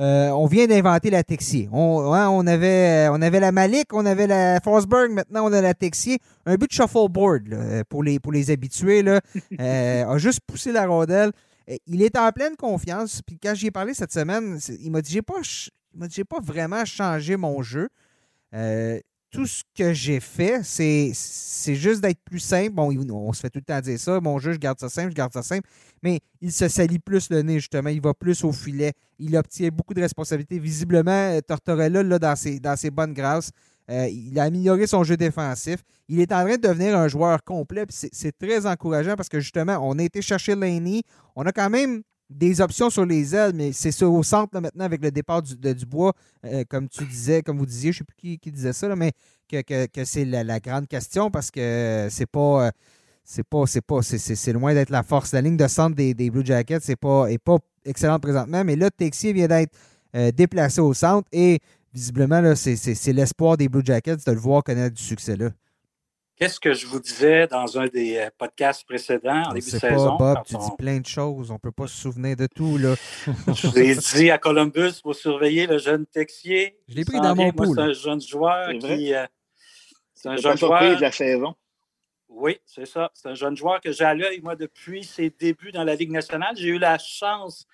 [0.00, 1.68] euh, on vient d'inventer la Texier.
[1.72, 5.60] On, hein, on, avait, on avait la Malik, on avait la Forsberg, maintenant on a
[5.60, 6.18] la Texier.
[6.46, 9.02] Un but de shuffleboard pour, les, pour les habitués.
[9.02, 9.20] Là,
[9.60, 11.32] euh, a juste poussé la rondelle.
[11.86, 13.22] Il est en pleine confiance.
[13.22, 15.40] Puis quand j'y ai parlé cette semaine, il m'a dit j'ai pas,
[16.10, 17.88] j'ai pas vraiment changé mon jeu.
[18.54, 18.98] Euh,
[19.34, 22.70] tout ce que j'ai fait, c'est juste d'être plus simple.
[22.70, 24.20] Bon, on se fait tout le temps dire ça.
[24.20, 25.68] Mon jeu, je garde ça simple, je garde ça simple.
[26.04, 27.90] Mais il se salit plus le nez, justement.
[27.90, 28.92] Il va plus au filet.
[29.18, 30.60] Il obtient beaucoup de responsabilités.
[30.60, 33.50] Visiblement, euh, Tortorella, là, dans, ses, dans ses bonnes grâces,
[33.90, 35.80] euh, il a amélioré son jeu défensif.
[36.08, 37.84] Il est en train de devenir un joueur complet.
[37.90, 41.02] C'est très encourageant parce que, justement, on a été chercher Laney.
[41.36, 44.84] On a quand même des options sur les ailes, mais c'est ça au centre maintenant
[44.84, 46.14] avec le départ du, de Dubois,
[46.46, 49.12] euh, comme tu disais, comme vous disiez, je ne sais plus qui, disait ça, mais
[49.48, 52.66] que, c'est la, grande question parce que c'est pas.
[52.66, 52.70] Euh,
[53.26, 55.32] c'est pas, c'est pas, c'est loin d'être la force.
[55.32, 57.56] La ligne de centre des, Blue Jackets n'est pas, pas
[57.86, 59.72] excellente présentement, mais là, Texier vient d'être
[60.34, 61.58] déplacé au centre et
[61.94, 65.50] visiblement, c'est l'espoir des Blue Jackets de le voir connaître du succès là.
[66.36, 70.16] Qu'est-ce que je vous disais dans un des euh, podcasts précédents en début de saison?
[70.16, 71.52] Bob, tu dis plein de choses.
[71.52, 72.76] On ne peut pas se souvenir de tout.
[72.76, 72.96] Là.
[73.54, 76.76] je vous ai dit à Columbus pour surveiller le jeune Texier.
[76.88, 77.76] Je l'ai pris dans mon pool.
[77.76, 79.14] C'est un jeune joueur qui.
[79.14, 79.26] Euh,
[80.12, 80.96] c'est un jeune joueur.
[80.96, 81.54] de la saison.
[82.36, 83.10] Oui, c'est ça.
[83.14, 86.10] C'est un jeune joueur que j'ai à l'œil, moi, depuis ses débuts dans la Ligue
[86.10, 86.56] nationale.
[86.56, 87.66] J'ai eu la chance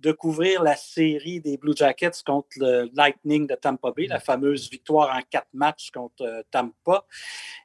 [0.00, 4.70] de couvrir la série des Blue Jackets contre le Lightning de Tampa Bay, la fameuse
[4.70, 7.04] victoire en quatre matchs contre euh, Tampa.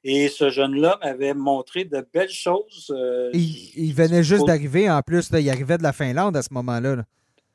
[0.03, 2.91] Et ce jeune-là m'avait montré de belles choses.
[2.95, 6.95] Euh, il, venait juste d'arriver, en plus, il arrivait de la Finlande à ce moment-là.
[6.97, 7.03] là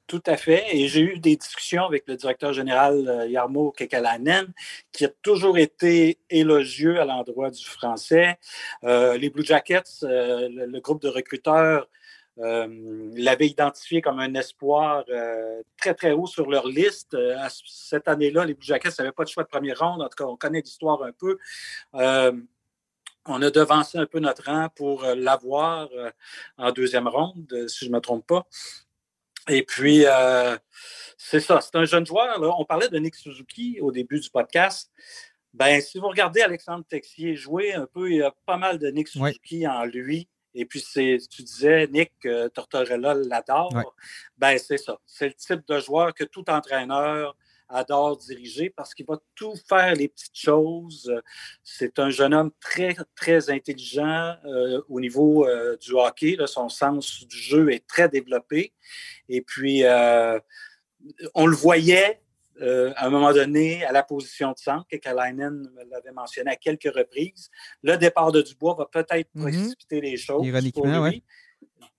[0.07, 0.65] tout à fait.
[0.75, 4.53] Et j'ai eu des discussions avec le directeur général euh, Yarmo Kekalanen,
[4.93, 8.39] qui a toujours été élogieux à l'endroit du français.
[8.85, 11.89] Euh, les Blue Jackets, euh, le, groupe de recruteurs,
[12.39, 15.07] l'avait identifié comme un espoir
[15.79, 17.17] très, très haut sur leur liste.
[17.65, 20.03] cette année-là, les Blue Jackets n'avaient pas de choix de première ronde.
[20.03, 21.39] En tout cas, on connaît l'histoire un peu
[23.29, 25.89] on a devancé un peu notre rang pour l'avoir
[26.59, 28.47] en deuxième ronde, si je ne me trompe pas.
[29.49, 30.57] Et puis, euh,
[31.17, 32.41] c'est ça, c'est un jeune joueur.
[32.59, 34.91] On parlait de Nick Suzuki au début du podcast.
[35.55, 38.89] Ben, si vous regardez Alexandre Texier jouer un peu, il y a pas mal de
[38.89, 40.29] Nick Suzuki en lui.
[40.55, 43.95] Et puis, tu disais, Nick, euh, Tortorella l'adore.
[44.39, 44.99] Ben, c'est ça.
[45.07, 47.37] C'est le type de joueur que tout entraîneur
[47.69, 51.13] adore diriger parce qu'il va tout faire les petites choses.
[51.63, 56.37] C'est un jeune homme très, très intelligent euh, au niveau euh, du hockey.
[56.47, 58.73] son sens du jeu est très développé.
[59.29, 60.39] Et puis, euh,
[61.35, 62.21] on le voyait
[62.59, 66.91] à un moment donné à la position de centre, que Kalainen l'avait mentionné à quelques
[66.91, 67.51] reprises.
[67.83, 69.43] Le départ de Dubois va peut-être mm-hmm.
[69.43, 70.47] précipiter les choses.
[70.47, 71.23] Ironiquement, oui.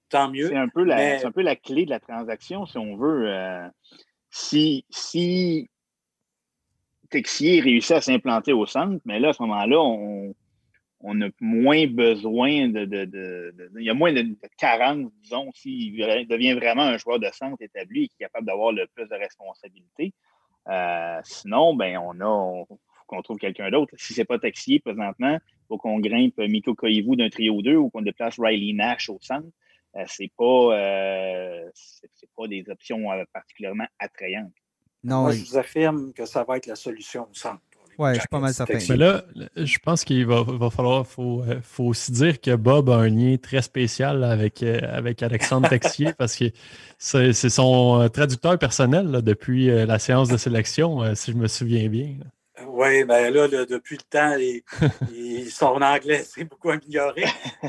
[0.09, 0.47] Tant mieux.
[0.47, 3.29] C'est un, peu la, un peu la clé de la transaction, si on veut
[4.37, 5.69] si,
[7.09, 12.67] Texier réussit à s'implanter au centre, mais là, à ce moment-là, on, a moins besoin
[12.67, 14.25] de, Il y a moins de,
[14.57, 15.95] carence, disons, s'il
[16.27, 19.15] devient vraiment un joueur de centre établi et qui est capable d'avoir le plus de
[19.15, 20.13] responsabilités.
[20.67, 22.65] Euh, sinon, ben, on a.
[23.07, 23.93] qu'on trouve quelqu'un d'autre.
[23.97, 27.75] Si ce n'est pas Texier présentement, il faut qu'on grimpe Miko Koivu d'un trio 2
[27.75, 29.47] ou qu'on déplace Riley Nash au centre.
[29.95, 31.69] Euh, c'est pas, euh,
[32.35, 34.53] pas des options euh, particulièrement attrayantes.
[35.03, 37.61] Non, Moi, je vous affirme que ça va être la solution au centre.
[37.97, 38.77] Oui, je suis pas mal certain.
[38.89, 39.23] Mais là,
[39.55, 43.63] je pense qu'il va, falloir, faut, faut aussi dire que Bob a un lien très
[43.63, 46.45] spécial avec, avec Alexandre Texier parce que
[46.99, 52.17] c'est son traducteur personnel depuis la séance de sélection, si je me souviens bien.
[52.65, 54.35] Oui, bien là, depuis le temps,
[55.51, 57.25] son anglais s'est beaucoup amélioré.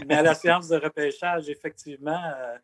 [0.06, 2.56] Mais à la séance de repêchage, effectivement, euh,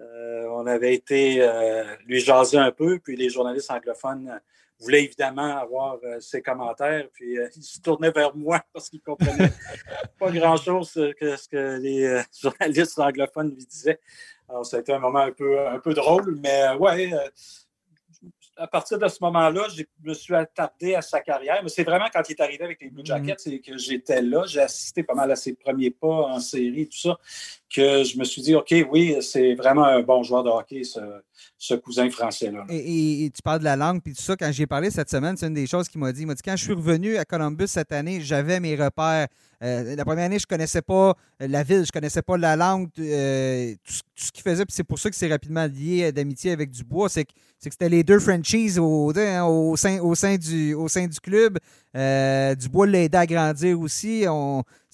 [0.00, 4.40] euh, on avait été euh, lui jaser un peu, puis les journalistes anglophones
[4.80, 9.52] voulaient évidemment avoir ses commentaires, puis ils se tournaient vers moi parce qu'ils ne comprenaient
[10.18, 14.00] pas grand-chose que ce que les journalistes anglophones lui disaient.
[14.48, 17.12] Alors, ça a été un moment un peu, un peu drôle, mais ouais
[18.56, 21.60] à partir de ce moment-là, je me suis attardé à sa carrière.
[21.62, 23.06] Mais c'est vraiment quand il est arrivé avec les Blue mhm.
[23.06, 26.88] Jackets et que j'étais là, j'ai assisté pas mal à ses premiers pas en série,
[26.88, 27.18] tout ça,
[27.74, 31.74] que je me suis dit, OK, oui, c'est vraiment un bon joueur de hockey, ce,
[31.74, 32.64] cousin français-là.
[32.68, 35.48] Et, tu parles de la langue, puis tout ça, quand j'ai parlé cette semaine, c'est
[35.48, 36.22] une des choses qu'il m'a dit.
[36.22, 39.26] Il m'a dit, quand je suis revenu à Columbus cette année, j'avais mes repères.
[39.62, 42.54] Euh, la première année, je ne connaissais pas la ville, je ne connaissais pas la
[42.54, 46.52] langue, euh, tout, ce qu'il faisait, puis c'est pour ça que c'est rapidement lié d'amitié
[46.52, 47.08] avec Dubois.
[47.08, 49.12] C'est que c'était les deux franchises au,
[49.76, 51.58] sein, du, club.
[51.96, 54.26] Euh, Dubois l'a aidé à grandir aussi.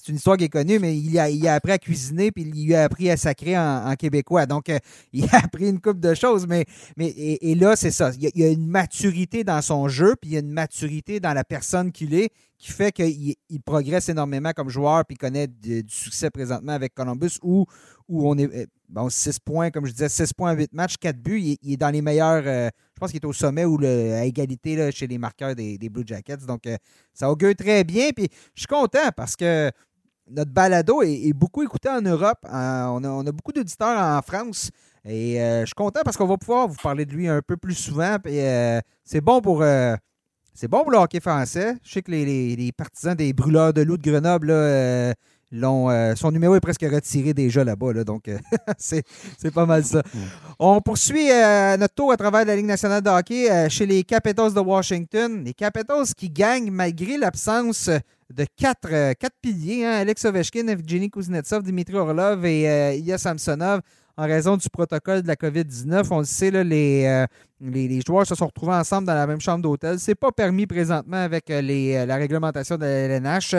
[0.03, 2.51] C'est une histoire qui est connue, mais il a, il a appris à cuisiner puis
[2.55, 4.47] il a appris à sacrer en, québécois.
[4.47, 4.79] Donc, euh,
[5.13, 6.47] il a appris une couple de choses.
[6.47, 6.65] Mais,
[6.97, 8.11] mais et, là, c'est ça.
[8.19, 11.35] Il y, a, une maturité dans son jeu, puis il y a une maturité dans
[11.35, 15.83] la personne qu'il est qui fait qu'il il progresse énormément comme joueur, puis connaît du
[15.89, 17.65] succès présentement avec Columbus, où,
[18.07, 18.55] où on est.
[18.55, 21.57] Euh, bon, 6 points, comme je disais, 6 points, 8 matchs, 4 buts.
[21.63, 22.43] Il, est dans les meilleurs.
[22.45, 25.79] Euh, je pense qu'il est au sommet ou à égalité là, chez les marqueurs des,
[25.89, 26.45] Blue Jackets.
[26.47, 26.65] Donc,
[27.15, 28.11] ça augure très bien.
[28.15, 29.71] Puis, je suis content parce que
[30.31, 32.39] notre balado est, beaucoup écouté en Europe.
[32.45, 34.71] on, a, beaucoup d'auditeurs en France.
[35.05, 37.75] Et je suis content parce qu'on va pouvoir vous parler de lui un peu plus
[37.75, 38.19] souvent.
[38.23, 38.39] Puis,
[39.05, 39.63] c'est bon pour.
[40.55, 41.75] c'est bon pour le hockey français.
[41.83, 45.15] Je sais que les, partisans des brûleurs de loup de Grenoble là,
[45.53, 48.39] euh, son numéro est presque retiré déjà là-bas, donc euh,
[48.79, 49.05] c'est
[49.53, 50.03] pas mal ça.
[50.59, 54.55] On poursuit euh, notre tour à travers la Ligue nationale de hockey chez les Capitals
[54.55, 55.43] de Washington.
[55.45, 57.91] Les Capitals qui gagnent malgré l'absence
[58.33, 63.81] de quatre, piliers hein, Alex Ovechkin, Evgeny Kuznetsov, Dimitri Orlov et Ilya Samsonov
[64.21, 66.09] en raison du protocole de la COVID-19.
[66.11, 67.27] On le sait, là, les,
[67.61, 69.99] les, joueurs se sont retrouvés ensemble dans la même chambre d'hôtel.
[69.99, 73.55] Ce n'est pas permis présentement avec les, la réglementation de la LNH.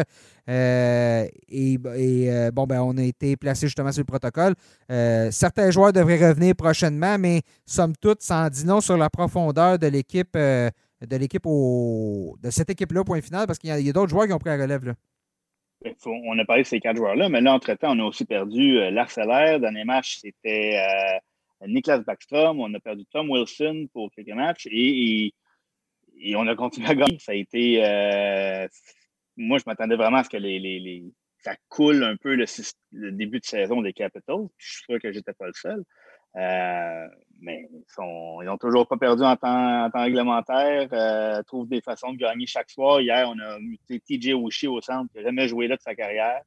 [0.49, 4.53] Euh, et, euh, bon, ben, on a été placé justement sur le protocole.
[4.91, 9.79] Euh, certains joueurs devraient revenir prochainement, mais somme toute, en dit non sur la profondeur
[9.79, 14.27] de l'équipe de l'équipe de cette équipe-là, point final, parce qu'il y a, d'autres joueurs
[14.27, 14.85] qui ont pris la relève.
[14.85, 14.93] Là.
[16.05, 18.91] On a parlé de ces quatre joueurs-là, mais là, entre-temps, on a aussi perdu euh,
[18.91, 20.79] Dans Dernier match, c'était
[21.65, 22.59] Niklas Backstrom.
[22.59, 25.33] On a perdu Tom Wilson pour quelques matchs et,
[26.35, 27.17] on a continué à gagner.
[27.19, 27.79] Ça a été
[29.37, 31.03] moi, je m'attendais vraiment à ce que les,
[31.39, 32.45] ça coule un peu le,
[33.11, 34.47] début de saison des Capitals.
[34.57, 35.83] Je suis sûr que je n'étais pas le seul.
[36.37, 37.07] Euh,
[37.41, 37.67] mais
[37.97, 42.69] ils n'ont toujours pas perdu en temps, réglementaire, euh, trouvent des façons de gagner chaque
[42.69, 43.01] soir.
[43.01, 45.95] Hier, on a muté TJ Wushi au centre, qui n'a jamais joué là de sa
[45.95, 46.41] carrière.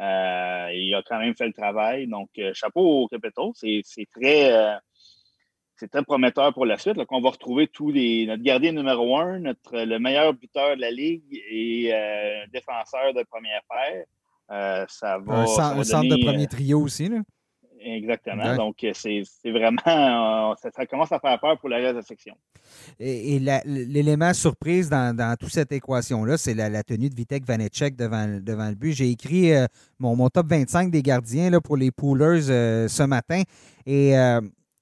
[0.00, 2.08] Euh, il a quand même fait le travail.
[2.08, 3.52] Donc, chapeau aux Capitals.
[3.54, 4.08] C'est
[5.90, 6.96] très prometteur pour la suite.
[6.96, 10.80] Là, qu'on va retrouver tous les, notre gardien numéro un, notre, le meilleur buteur de
[10.80, 11.92] la Ligue et
[12.52, 14.86] défenseur de première paire.
[14.88, 17.08] Ça va, un, centre de premier trio aussi.
[17.08, 17.18] Là.
[17.84, 18.56] Exactement.
[18.56, 20.54] Donc, c'est vraiment.
[20.56, 22.34] Ça, commence à faire peur pour la reste de la section.
[22.98, 28.68] Et, l'élément surprise dans, toute cette équation-là, c'est la, tenue de Vitek Vanecek devant, devant
[28.68, 28.92] le but.
[28.92, 29.52] J'ai écrit
[29.98, 33.42] mon, mon, top 25 des gardiens là, pour les poolers ce matin.
[33.86, 34.14] Et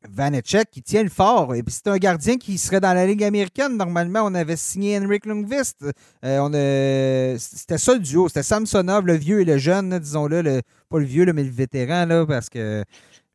[0.09, 1.55] Vanecek qui tient le fort.
[1.55, 3.77] Et puis c'est un gardien qui serait dans la Ligue américaine.
[3.77, 5.85] Normalement, on avait signé Henrik Lundqvist.
[6.25, 8.29] Euh, c'était ça le duo.
[8.29, 10.43] C'était Samsonov, le vieux et le jeune, disons-le.
[10.43, 12.85] Le, pas le vieux, mais le vétéran, parce que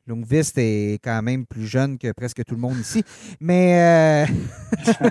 [0.08, 3.04] Lundqvist est quand même plus jeune que presque tout le monde ici.
[3.40, 4.34] Mais, euh,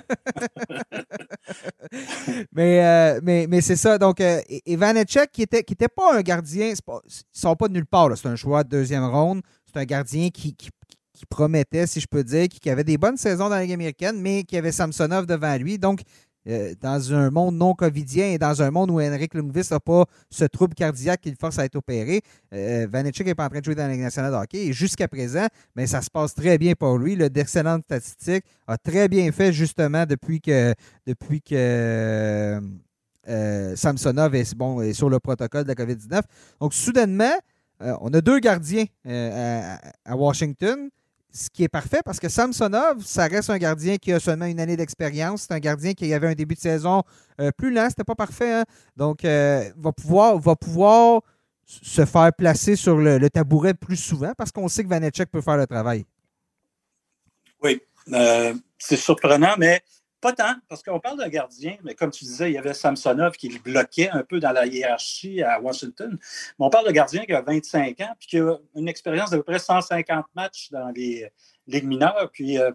[2.58, 3.98] euh, mais, mais, c'est ça.
[3.98, 7.68] Donc, et Vanecek, qui n'était qui était pas un gardien, pas, ils ne sont pas
[7.68, 8.10] de nulle part.
[8.16, 9.40] C'est un choix de deuxième ronde.
[9.72, 10.54] C'est un gardien qui
[11.24, 14.44] promettait, si je peux dire, qui avait des bonnes saisons dans la Ligue américaine, mais
[14.44, 15.78] qui avait Samsonov devant lui.
[15.78, 16.00] Donc,
[16.46, 20.04] euh, dans un monde non covidien et dans un monde où Henrik Lundqvist n'a pas
[20.30, 22.20] ce trouble cardiaque qui le force à être opéré,
[22.52, 24.66] euh, Vanetchik n'est pas en train de jouer dans la Ligue nationale de hockey.
[24.66, 27.16] Et jusqu'à présent, mais ça se passe très bien pour lui.
[27.16, 28.44] D'excellentes statistiques.
[28.66, 30.74] A très bien fait justement depuis que,
[31.06, 32.60] depuis que
[33.28, 36.20] euh, Samsonov est, bon, est sur le protocole de la COVID-19.
[36.60, 37.34] Donc, soudainement,
[37.80, 40.90] on a deux gardiens à Washington
[41.34, 44.60] ce qui est parfait parce que Samsonov, ça reste un gardien qui a seulement une
[44.60, 45.42] année d'expérience.
[45.42, 47.02] C'est un gardien qui avait un début de saison
[47.40, 48.52] euh, plus lent, c'était pas parfait.
[48.52, 48.64] Hein.
[48.96, 51.20] Donc, euh, va, pouvoir,
[51.66, 55.56] se faire placer sur le, tabouret plus souvent parce qu'on sait que Vanetchek peut faire
[55.56, 56.06] le travail.
[57.62, 57.80] Oui,
[58.12, 59.82] euh, c'est surprenant, mais
[60.24, 63.32] pas tant, parce qu'on parle d'un gardien, mais comme tu disais, il y avait Samsonov
[63.32, 66.18] qui le bloquait un peu dans la hiérarchie à Washington.
[66.58, 69.36] Mais on parle de gardien qui a 25 ans, puis qui a une expérience d'à
[69.36, 71.28] peu près 150 matchs dans les
[71.66, 72.30] ligues mineures.
[72.32, 72.72] Puis, euh,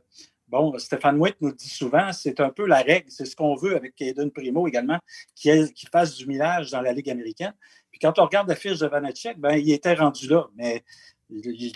[0.47, 3.75] bon, Stéphane Witt nous dit souvent, c'est un peu la règle, c'est ce qu'on veut
[3.75, 4.99] avec Caden Primo également,
[5.33, 5.49] qui,
[5.91, 7.55] fasse du millage dans la Ligue américaine.
[7.89, 10.83] Puis quand on regarde la fiche de Vanetchek, ben, il était rendu là, mais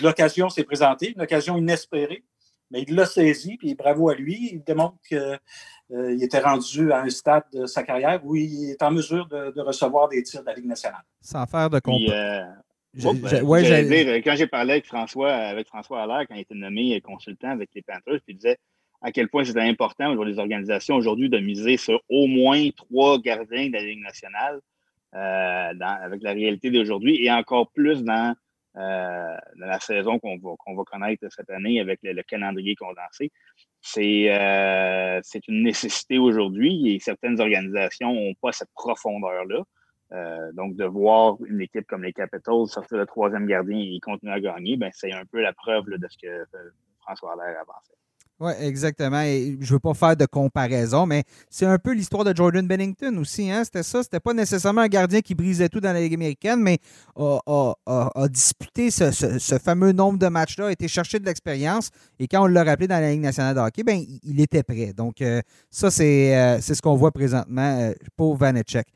[0.04, 2.24] l'occasion s'est présentée, une occasion inespérée.
[2.74, 4.50] Mais il l'a saisi, puis bravo à lui.
[4.52, 8.90] Il démontre qu'il était rendu à un stade de sa carrière où il est en
[8.90, 11.04] mesure de, recevoir des tirs de la Ligue nationale.
[11.22, 12.14] Sans faire de compétition.
[12.96, 17.70] Ben, quand j'ai parlé avec François, avec François Allaire, quand il était nommé consultant avec
[17.76, 18.58] les Panthers, puis il disait
[19.02, 23.20] à quel point c'était important pour les organisations aujourd'hui de miser sur au moins trois
[23.20, 24.60] gardiens de la Ligue nationale
[25.14, 28.34] euh, avec la réalité d'aujourd'hui et encore plus dans,
[28.76, 33.32] euh, la saison qu'on va, va, connaître cette année avec le, calendrier condensé.
[33.98, 39.64] Euh, c'est une nécessité aujourd'hui et certaines organisations n'ont pas cette profondeur-là.
[40.12, 44.34] Euh, donc, de voir une équipe comme les Capitals sortir le troisième gardien et continuer
[44.34, 46.46] à gagner, ben, c'est un peu la preuve de ce que euh,
[47.02, 47.94] François Allaire a pensé.
[48.44, 49.22] Oui, exactement.
[49.22, 52.68] Et je ne veux pas faire de comparaison, mais c'est un peu l'histoire de Jordan
[52.68, 53.50] Bennington aussi.
[53.50, 53.64] Hein?
[53.64, 54.04] C'était ça.
[54.04, 56.80] C'était pas nécessairement un gardien qui brisait tout dans la Ligue américaine, mais
[57.16, 61.90] a, disputé ce, fameux nombre de matchs-là, a été chercher de l'expérience.
[62.20, 64.92] Et quand on l'a rappelé dans la Ligue nationale de hockey, ben, il était prêt.
[64.92, 68.88] Donc, euh, ça, c'est ce qu'on voit présentement pour Vanecek.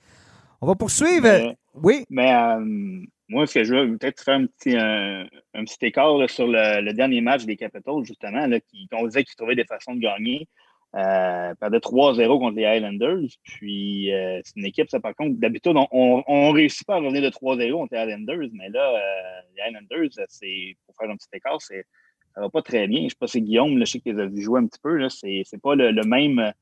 [0.59, 1.55] On va poursuivre.
[1.73, 2.03] oui.
[2.09, 2.99] Mais euh,
[3.29, 5.27] moi, ce que je veux peut-être faire un petit, un,
[5.65, 9.55] petit écart sur le, dernier match des Capitals, justement, là, qui, on disait qu'ils trouvaient
[9.55, 10.47] des façons de gagner.
[10.95, 13.27] Euh, perdait 3-0 contre les Highlanders.
[13.43, 17.21] Puis euh, c'est une équipe, ça par contre, d'habitude, on ne réussit pas à revenir
[17.21, 21.27] de 3-0 contre les Highlanders, mais là, euh, les Highlanders, c'est pour faire un petit
[21.33, 21.85] écart, c'est
[22.33, 23.03] ça va pas très bien.
[23.03, 25.09] Je sais pas si Guillaume, là, je sais tu as vu jouer un petit peu,
[25.09, 26.53] c'est, c'est pas le même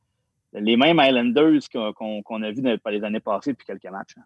[0.53, 4.15] les mêmes Islanders qu'on a vus dans les années passées depuis quelques matchs.
[4.17, 4.23] Hein.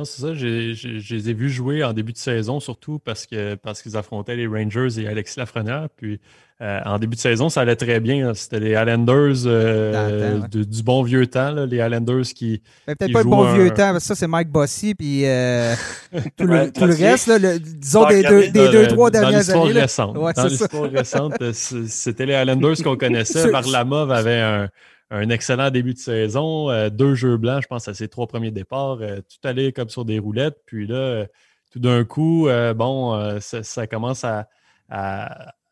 [0.00, 0.32] Non, c'est ça.
[0.32, 4.34] Je les ai vus jouer en début de saison, surtout parce que parce qu'ils affrontaient
[4.34, 5.88] les Rangers et Alexis Lafrenière.
[5.94, 6.18] Puis
[6.62, 8.32] euh, en début de saison, ça allait très bien.
[8.32, 12.62] C'était les Islanders euh, du bon vieux temps, les Islanders qui.
[12.86, 15.74] Peut-être pas le bon vieux temps, parce que ça, c'est Mike Bossy, puis euh,
[16.38, 17.30] tout, le, reste,
[17.78, 19.72] disons des, deux, des deux, trois dernières années.
[19.72, 23.50] Récente, dans l'histoire récente, c'était les Islanders qu'on connaissait.
[23.50, 24.68] Varlamov avait un
[25.10, 28.52] un excellent début de saison, euh, deux jeux blancs, je pense, à ses trois premiers
[28.52, 30.58] départs, euh, tout allait comme sur des roulettes.
[30.66, 31.26] Puis là, euh,
[31.72, 34.48] tout d'un coup, bon, ça, commence à,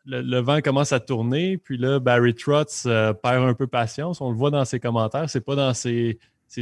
[0.07, 1.59] le, vent commence à tourner.
[1.59, 4.21] Puis là, Barry Trotz perd un peu patience.
[4.21, 5.29] On le voit dans ses commentaires.
[5.29, 6.21] C'est pas dans ses,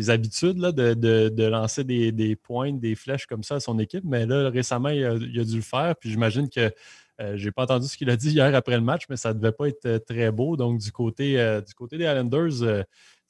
[0.08, 4.04] habitudes de, lancer des, des, pointes, des flèches comme ça à son équipe.
[4.06, 5.96] Mais là, récemment, il a dû le faire.
[5.96, 6.72] Puis j'imagine que
[7.20, 9.32] euh, Je n'ai pas entendu ce qu'il a dit hier après le match, mais ça
[9.32, 10.56] devait pas être euh, très beau.
[10.56, 12.84] Donc, du côté, euh, du côté des Islanders,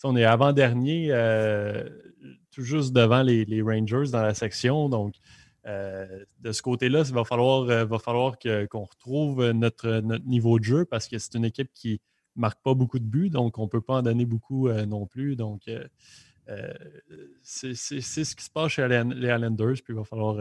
[0.05, 1.09] on est avant-dernier,
[2.53, 4.89] tout juste devant les, Rangers dans la section.
[4.89, 5.15] Donc,
[5.65, 11.09] de ce côté-là, il va falloir, va falloir qu'on retrouve notre, niveau de jeu parce
[11.09, 12.01] que c'est une équipe qui
[12.37, 15.07] ne marque pas beaucoup de buts, donc on ne peut pas en donner beaucoup non
[15.07, 15.35] plus.
[15.35, 15.63] Donc,
[17.43, 20.37] c'est ce qui se passe chez les Islanders, puis il va falloir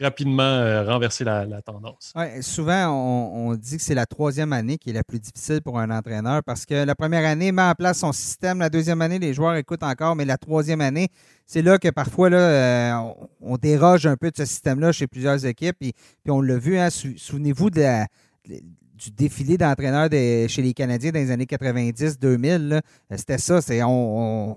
[0.00, 2.12] rapidement euh, renverser la, tendance.
[2.14, 5.78] Ouais, souvent, on, dit que c'est la troisième année qui est la plus difficile pour
[5.78, 9.18] un entraîneur parce que la première année met en place son système, la deuxième année,
[9.18, 11.08] les joueurs écoutent encore, mais la troisième année,
[11.46, 15.46] c'est là que parfois là, euh, on, déroge un peu de ce système-là chez plusieurs
[15.46, 15.76] équipes.
[15.80, 15.92] Puis,
[16.22, 18.06] puis on l'a vu, hein, souvenez-vous de la
[18.96, 22.80] du défilé d'entraîneurs chez les Canadiens dans les années 90-2000.
[23.16, 23.60] C'était ça.
[23.60, 24.56] C'est, on,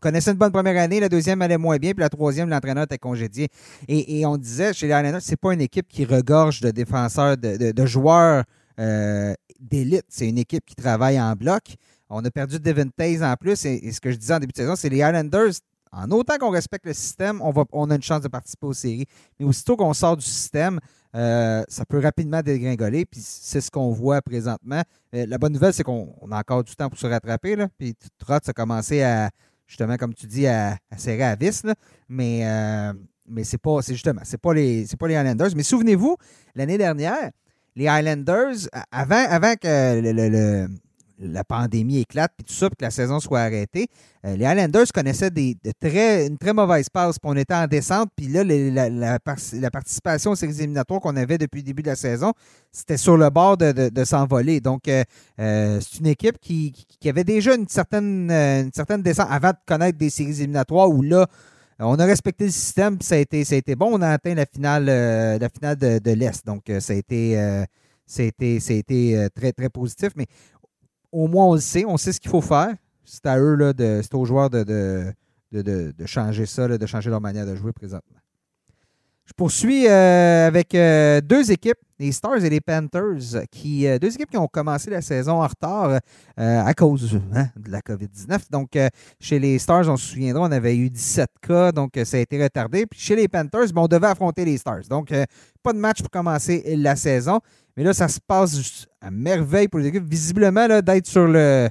[0.00, 2.98] connaissait une bonne première année, la deuxième allait moins bien, puis la troisième, l'entraîneur était
[2.98, 3.48] congédié.
[3.88, 7.86] Et, on disait chez les Islanders, c'est pas une équipe qui regorge de défenseurs, de,
[7.86, 8.44] joueurs
[8.78, 10.04] euh, d'élite.
[10.08, 11.62] C'est une équipe qui travaille en bloc.
[12.10, 13.64] On a perdu Devin Taze en plus.
[13.64, 15.52] Et, ce que je disais en début de saison, c'est les Islanders
[15.92, 18.74] en autant qu'on respecte le système, on, va, on a une chance de participer aux
[18.74, 19.06] séries.
[19.38, 20.80] Mais aussitôt qu'on sort du système,
[21.14, 24.82] euh, ça peut rapidement dégringoler, puis c'est ce qu'on voit présentement.
[25.14, 27.94] Euh, la bonne nouvelle, c'est qu'on a encore du temps pour se rattraper, là, puis
[28.18, 29.30] Trotz a commencé à,
[29.66, 31.64] justement, comme tu dis, à, serrer à vis,
[32.08, 32.92] mais, euh,
[33.26, 35.50] mais c'est pas, c'est justement, c'est pas les, c'est pas les Highlanders.
[35.56, 36.16] Mais souvenez-vous,
[36.54, 37.30] l'année dernière,
[37.74, 40.68] les Highlanders, avant, avant que le
[41.20, 43.88] la pandémie éclate, puis tout ça, puis que la saison soit arrêtée.
[44.24, 48.10] Euh, les Highlanders connaissaient des, très, une très mauvaise passe, puis on était en descente,
[48.16, 49.18] puis là, la,
[49.70, 52.32] participation aux séries éliminatoires qu'on avait depuis le début de la saison,
[52.72, 54.60] c'était sur le bord de, s'envoler.
[54.60, 55.02] Donc, euh,
[55.40, 56.72] euh, c'est une équipe qui,
[57.06, 61.26] avait déjà une certaine, une certaine descente avant de connaître des séries éliminatoires où là,
[61.80, 63.90] on a respecté le système, puis ça a été, ça a été bon.
[63.92, 66.44] On a atteint la finale, la finale de, l'Est.
[66.44, 67.36] Donc, ça a été,
[68.06, 70.10] ça a été très, très positif.
[70.16, 70.26] Mais
[71.12, 72.74] au moins on le sait, on sait ce qu'il faut faire.
[73.04, 75.14] C'est à eux, là, de, c'est aux joueurs de, de,
[75.52, 78.18] de, changer ça, de changer leur manière de jouer présentement.
[79.28, 84.14] Je poursuis euh, avec euh, deux équipes, les Stars et les Panthers, qui, euh, deux
[84.14, 86.00] équipes qui ont commencé la saison en retard
[86.36, 88.50] à cause hein, de la COVID-19.
[88.50, 88.78] Donc,
[89.20, 92.42] chez les Stars, on se souviendra, on avait eu 17 cas, donc ça a été
[92.42, 92.86] retardé.
[92.86, 94.88] Puis chez les Panthers, on devait affronter les Stars.
[94.88, 95.12] Donc,
[95.62, 97.40] pas de match pour commencer la saison.
[97.78, 100.02] Mais là, ça se passe à merveille pour les équipes.
[100.02, 101.68] Visiblement, d'être sur le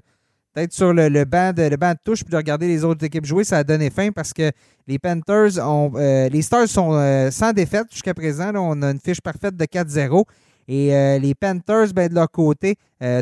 [0.55, 3.25] d'être sur le, banc de, le banc de touche puis de regarder les autres équipes
[3.25, 4.49] jouer, ça a donné fin parce que
[4.87, 5.91] les Panthers ont.
[5.95, 8.53] Euh, les Stars sont euh, sans défaite jusqu'à présent.
[8.55, 10.23] on a une fiche parfaite de 4-0.
[10.69, 12.75] Et euh, les Panthers, ben, de leur côté,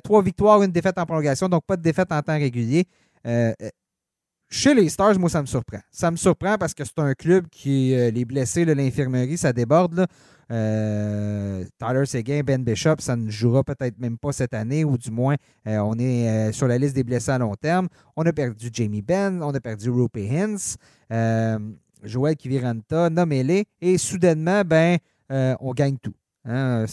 [0.04, 2.86] trois victoires, une défaite en prolongation, donc pas de défaite en temps régulier.
[4.50, 5.80] Chez les Stars, moi, ça me surprend.
[5.92, 9.96] Ça me surprend parce que c'est un club qui, les blessés, l'infirmerie, ça déborde.
[9.96, 10.08] Là.
[10.52, 15.12] Euh, Tyler Seguin, Ben Bishop, ça ne jouera peut-être même pas cette année, ou du
[15.12, 15.36] moins,
[15.68, 17.88] euh, on est euh, sur la liste des blessés à long terme.
[18.16, 20.78] On a perdu Jamie Benn, on a perdu Rupe Hintz,
[22.04, 24.98] Joël Kiviranta, nommez-les, et soudainement, ben,
[25.30, 26.14] on gagne tout.
[26.48, 26.86] Hein,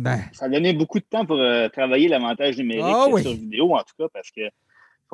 [0.00, 1.38] ben, ça a donné beaucoup de temps pour
[1.72, 4.40] travailler l'avantage numérique ah sur vidéo, en tout cas, parce que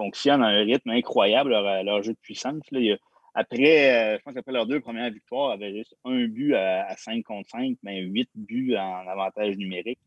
[0.01, 2.63] fonctionne à un rythme incroyable, leur, jeu de puissance.
[2.71, 2.81] Là.
[2.81, 2.99] Il
[3.35, 7.23] après, euh, je pense qu'après leurs deux premières victoires, avait juste un but à, 5
[7.25, 10.01] contre 5, mais huit buts en avantage numérique.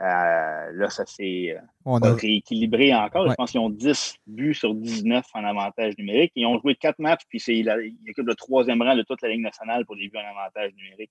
[0.00, 3.28] Euh, là, ça s'est euh, rééquilibré encore.
[3.28, 6.30] Je pense qu'ils ont 10 buts sur 19 en avantage numérique.
[6.36, 7.68] Ils ont joué quatre matchs, puis ils
[8.08, 11.10] occupent le troisième rang de toute la Ligue nationale pour les buts en avantage numérique.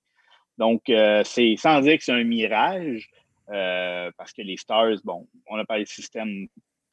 [0.57, 3.09] Donc, c'est sans dire que c'est un mirage,
[3.45, 6.47] parce que les Stars, bon, on a parlé de système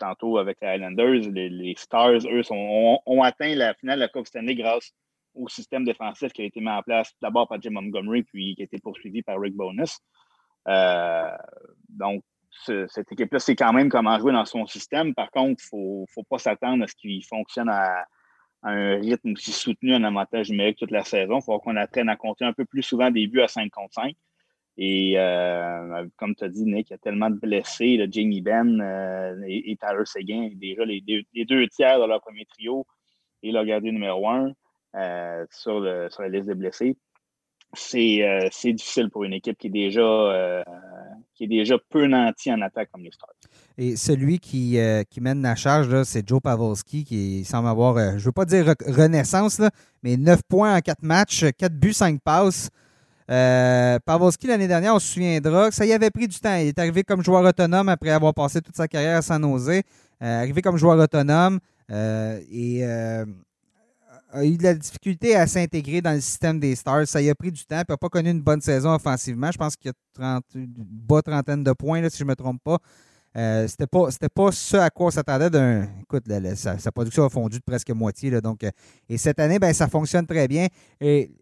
[0.05, 4.55] tantôt avec les Highlanders, les, Stars, eux, ont, atteint la finale de la Coupe Stanley
[4.55, 4.93] grâce
[5.35, 8.63] au système défensif qui a été mis en place d'abord par Jim Montgomery, puis qui
[8.63, 9.99] a été poursuivi par Rick Bonus.
[10.69, 11.31] Euh,
[11.89, 12.23] donc,
[12.67, 15.15] cette équipe-là sait quand même comment jouer dans son système.
[15.15, 18.05] Par contre, il ne faut, pas s'attendre à ce qu'il fonctionne à,
[18.63, 21.39] un rythme aussi soutenu en avantage numérique toute la saison.
[21.41, 23.93] Il faut qu'on apprenne à compter un peu plus souvent des buts à 5 contre
[23.95, 24.15] 5.
[24.77, 28.43] Et euh, comme tu as dit, Nick, il y a tellement de blessés, le Jamie
[28.47, 32.85] euh, et, Tyler Seguin, déjà les deux, tiers de leur premier trio
[33.43, 34.53] et leur gardien numéro un
[34.97, 36.97] euh, sur, la liste des blessés.
[37.77, 40.65] C'est difficile pour une équipe qui est déjà,
[41.35, 43.31] qui est déjà peu nantie en attaque comme les Stars.
[43.79, 44.79] Et celui qui,
[45.11, 48.75] qui mène la charge, c'est Joe Pavelski, qui semble avoir, je ne veux pas dire
[48.87, 49.61] renaissance,
[50.05, 52.71] mais 9 points en 4 matchs, 4 buts, 5 passes.
[53.31, 56.57] Euh, Pavelski, l'année dernière, on se souviendra que ça y avait pris du temps.
[56.57, 59.83] Il est arrivé comme joueur autonome après avoir passé toute sa carrière à San Jose.
[60.23, 61.59] Euh, arrivé comme joueur autonome
[61.91, 63.25] euh, et euh,
[64.31, 67.07] a eu de la difficulté à s'intégrer dans le système des Stars.
[67.07, 67.83] Ça y a pris du temps.
[67.89, 69.51] Il n'a pas connu une bonne saison offensivement.
[69.51, 72.29] Je pense qu'il y a 30, une bas trentaine de points, là, si je ne
[72.29, 72.79] me trompe pas.
[73.37, 75.89] Euh, c'était pas pas ce à quoi on s'attendait d'un.
[76.03, 76.25] Écoute,
[76.55, 78.31] sa, production a fondu de presque moitié.
[78.41, 78.71] Donc, euh,
[79.09, 80.69] et cette année, ben, ça fonctionne très bien.
[81.01, 81.33] Et,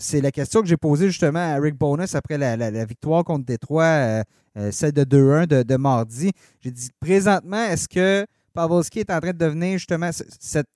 [0.00, 3.84] c'est la question que j'ai posée justement à Rick Bonus après la, victoire contre Détroit,
[3.84, 4.22] euh,
[4.70, 6.32] celle de 2-1 de, mardi.
[6.60, 10.66] J'ai dit présentement, est-ce que Pavelski est en train de devenir justement cette,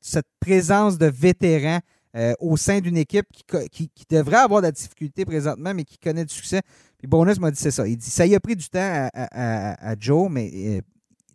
[0.40, 1.80] présence de vétéran
[2.40, 3.26] au sein d'une équipe
[3.70, 6.60] qui, qui, devrait avoir de la difficulté présentement, mais qui connaît du succès?
[7.02, 7.86] Puis Bonus m'a dit c'est ça.
[7.88, 10.80] Il dit ça y a pris du temps à, Joe, mais euh,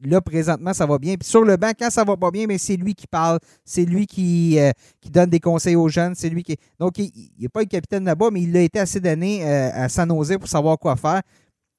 [0.02, 1.16] là, présentement, ça va bien.
[1.16, 3.84] Puis sur le banc, quand ça va pas bien, mais c'est lui qui parle, c'est
[3.84, 4.72] lui qui, euh,
[5.02, 6.56] qui donne des conseils aux jeunes, c'est lui qui.
[6.80, 9.90] Donc, il n'est pas le capitaine là-bas, mais il a été assez d'années euh, à
[9.90, 11.22] San Jose pour savoir quoi faire.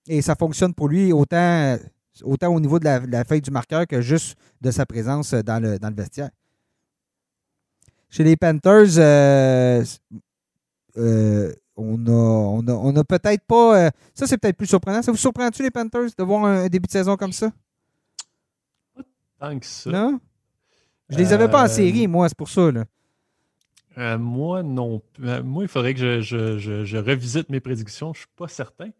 [0.06, 1.78] Et ça fonctionne pour lui autant,
[2.22, 5.78] autant au niveau de la, feuille du marqueur que juste de sa présence dans le,
[5.78, 6.30] dans le vestiaire.
[8.10, 8.98] Chez les Panthers,
[11.78, 13.86] on a, on a, peut-être pas.
[13.86, 15.00] Euh, ça, c'est peut-être plus surprenant.
[15.02, 17.50] Ça vous surprend-tu, les Panthers, de voir un début de saison comme ça?
[18.94, 19.02] Pas
[19.38, 19.90] tant que ça.
[19.90, 20.20] Non?
[21.08, 22.70] Je les avais pas en euh, série, moi, c'est pour ça.
[22.70, 22.84] Là.
[23.96, 25.00] Euh, moi, non.
[25.18, 28.12] moi, il faudrait que je, revisite mes prédictions.
[28.12, 28.90] Je ne suis pas certain.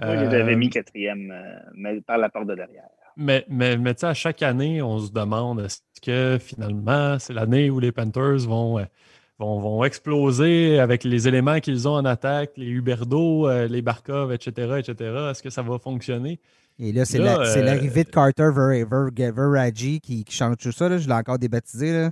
[0.00, 1.32] Moi, je les avais mis quatrième,
[1.74, 2.88] mais par la porte de derrière.
[3.16, 7.78] Mais, mais, mais à chaque année, on se demande est-ce que finalement, c'est l'année où
[7.78, 8.84] les Panthers vont
[9.38, 14.78] vont, exploser avec les éléments qu'ils ont en attaque, les Huberdo, euh, les Barkov, etc.,
[14.78, 14.94] etc.
[15.30, 16.40] Est-ce que ça va fonctionner?
[16.78, 20.96] Et là, c'est euh, l'arrivée de Carter Veragi qui, change tout ça.
[20.98, 22.08] Je l'ai encore débaptisé.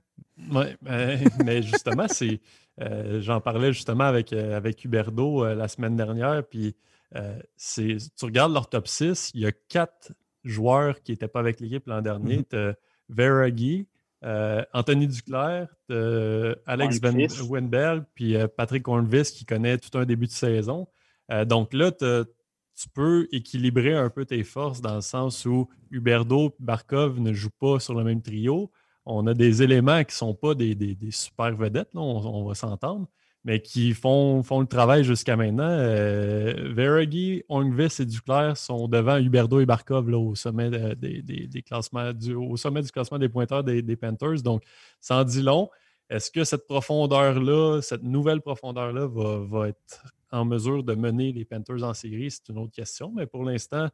[0.50, 0.64] Oui,
[1.44, 2.40] mais, justement, c'est
[2.80, 6.42] euh, j'en parlais justement avec, avec Huberdo la semaine dernière.
[6.44, 6.76] Puis
[7.12, 10.12] tu regardes leur top 6, il y a quatre
[10.44, 12.38] joueurs qui n'étaient pas avec l'équipe l'an dernier.
[12.38, 12.48] Mm-hmm.
[12.50, 12.74] Tu as
[13.08, 13.86] Veragi,
[14.24, 15.68] euh, Anthony Duclair,
[16.66, 17.00] Alex
[17.42, 20.86] Wenberg, puis euh, Patrick Hornvis qui connaît tout un début de saison.
[21.30, 26.48] Euh, donc là, tu peux équilibrer un peu tes forces dans le sens où Huberdo
[26.48, 28.70] et Barkov ne jouent pas sur le même trio.
[29.04, 33.08] On a des éléments qui ne sont pas des, super vedettes, on, va s'entendre
[33.44, 35.68] mais qui font, font le travail jusqu'à maintenant.
[35.68, 42.56] Euh, Ongvis et Duclair sont devant Huberdo et Barkov au, sommet des, classements, du, au
[42.56, 44.42] sommet du classement des pointeurs des, Panthers.
[44.42, 44.62] Donc,
[45.00, 45.70] sans dit long.
[46.08, 51.82] Est-ce que cette profondeur-là, cette nouvelle profondeur-là va, être en mesure de mener les Panthers
[51.82, 53.12] en série, c'est une autre question.
[53.14, 53.88] Mais pour l'instant, euh,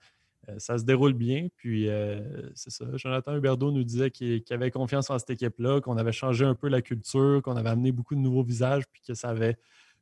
[0.58, 1.48] ça se déroule bien.
[1.56, 2.20] Puis, euh,
[2.54, 2.86] c'est ça.
[2.94, 6.68] Jonathan Huberdeau nous disait qu'il avait confiance en cette équipe-là, qu'on avait changé un peu
[6.68, 9.58] la culture, qu'on avait amené beaucoup de nouveaux visages, puis que ça avait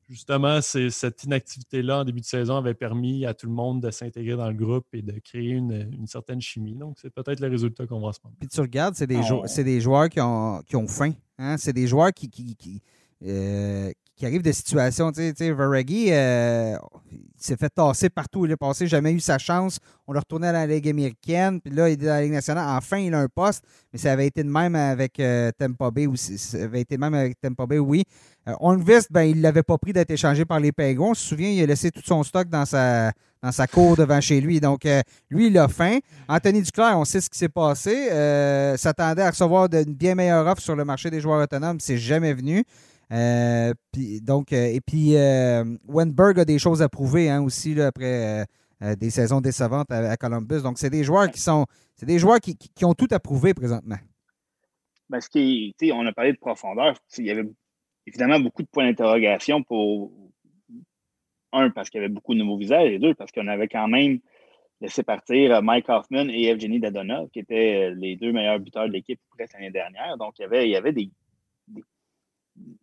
[0.08, 4.36] justement, cette inactivité-là en début de saison avait permis à tout le monde de s'intégrer
[4.36, 6.74] dans le groupe et de créer une, certaine chimie.
[6.74, 8.36] Donc, c'est peut-être le résultat qu'on va se moment.
[8.38, 9.20] Puis tu regardes, c'est des,
[9.64, 11.12] des, joueurs qui ont, qui ont faim.
[11.38, 11.56] Hein?
[11.58, 12.82] C'est des joueurs qui, qui,
[13.24, 15.12] euh, qui arrive de situations.
[15.12, 16.76] Tu sais, Veregi, euh,
[17.12, 18.46] il s'est fait tasser partout.
[18.46, 19.78] Il a passé, jamais eu sa chance.
[20.06, 21.60] On l'a retourné à la Ligue américaine.
[21.60, 22.66] Puis là, il est dans la Ligue nationale.
[22.76, 23.64] Enfin, il a un poste.
[23.92, 25.52] Mais ça avait été de même avec euh,
[25.92, 26.06] Bay.
[26.06, 26.38] Aussi.
[26.38, 28.04] Ça avait été de même avec Tampa Bay, oui.
[28.48, 28.54] Euh,
[29.10, 31.10] ben, il ne l'avait pas pris d'être échangé par les Penguins.
[31.10, 33.12] On se souvient, il a laissé tout son stock dans sa,
[33.42, 34.60] dans sa cour devant chez lui.
[34.60, 35.98] Donc, euh, lui, il a faim.
[36.26, 38.08] Anthony Duclair, on sait ce qui s'est passé.
[38.78, 41.80] s'attendait à recevoir une bien meilleure offre sur le marché des joueurs autonomes.
[41.80, 42.64] C'est jamais venu.
[43.12, 47.80] Euh, puis, donc, euh, et puis, euh, Wenberg a des choses à prouver hein, aussi
[47.80, 48.44] après
[48.98, 50.62] des saisons décevantes à, Columbus.
[50.62, 51.66] Donc, c'est des joueurs qui sont.
[51.94, 53.96] C'est des joueurs qui, ont tout à prouver présentement.
[55.08, 56.94] Parce qu'on a parlé de profondeur.
[57.16, 57.48] Il y avait
[58.06, 60.12] évidemment beaucoup de points d'interrogation pour.
[61.52, 63.88] Un, parce qu'il y avait beaucoup de nouveaux visages, et deux, parce qu'on avait quand
[63.88, 64.18] même
[64.82, 69.20] laissé partir Mike Hoffman et Evgeny Dadona, qui étaient les deux meilleurs buteurs de l'équipe
[69.30, 70.18] presque l'année dernière.
[70.18, 71.08] Donc, il y avait, il y avait des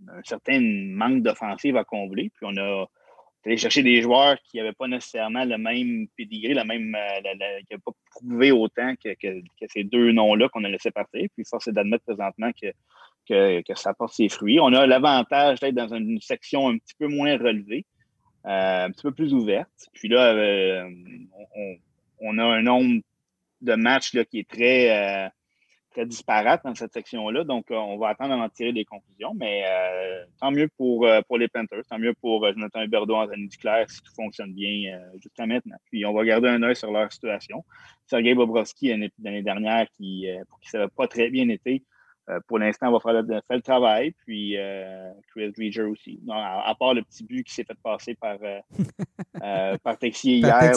[0.07, 2.32] un certain manque d'offensive à combler.
[2.36, 2.86] Puis on a
[3.45, 7.74] allé chercher des joueurs qui n'avaient pas nécessairement le même pédigré, la même, euh, qui
[7.74, 9.09] n'avaient pas prouvé autant que,
[9.67, 11.28] ces deux noms-là qu'on a laissé partir.
[11.36, 14.59] Puis force est d'admettre présentement que, que, ça porte ses fruits.
[14.59, 17.86] On a l'avantage d'être dans une section un petit peu moins relevée,
[18.45, 19.89] euh, un petit peu plus ouverte.
[19.93, 20.89] Puis là, euh,
[22.21, 23.01] on, a un nombre
[23.61, 25.32] de matchs là, qui est très
[25.94, 27.44] très disparate dans cette section-là.
[27.44, 29.34] Donc, euh, on va attendre à en tirer des conclusions.
[29.36, 33.48] Mais euh, tant mieux pour, euh, pour les Panthers, tant mieux pour Jonathan Huberdeau, Anthony
[33.48, 35.78] Duclair, si tout fonctionne bien jusqu'à maintenant.
[35.89, 37.64] Puis, on va garder un œil sur leur situation.
[38.08, 38.89] Sergei Bobrovski,
[39.20, 41.84] l'année dernière, qui, pour qui ça n'a pas très bien été,
[42.47, 44.13] pour l'instant, on va faire le, faire le travail.
[44.26, 44.55] Puis
[45.32, 46.19] Chris Dreger aussi.
[46.30, 48.38] à, part le petit but qui s'est fait passer par,
[49.84, 50.74] par Texier hier,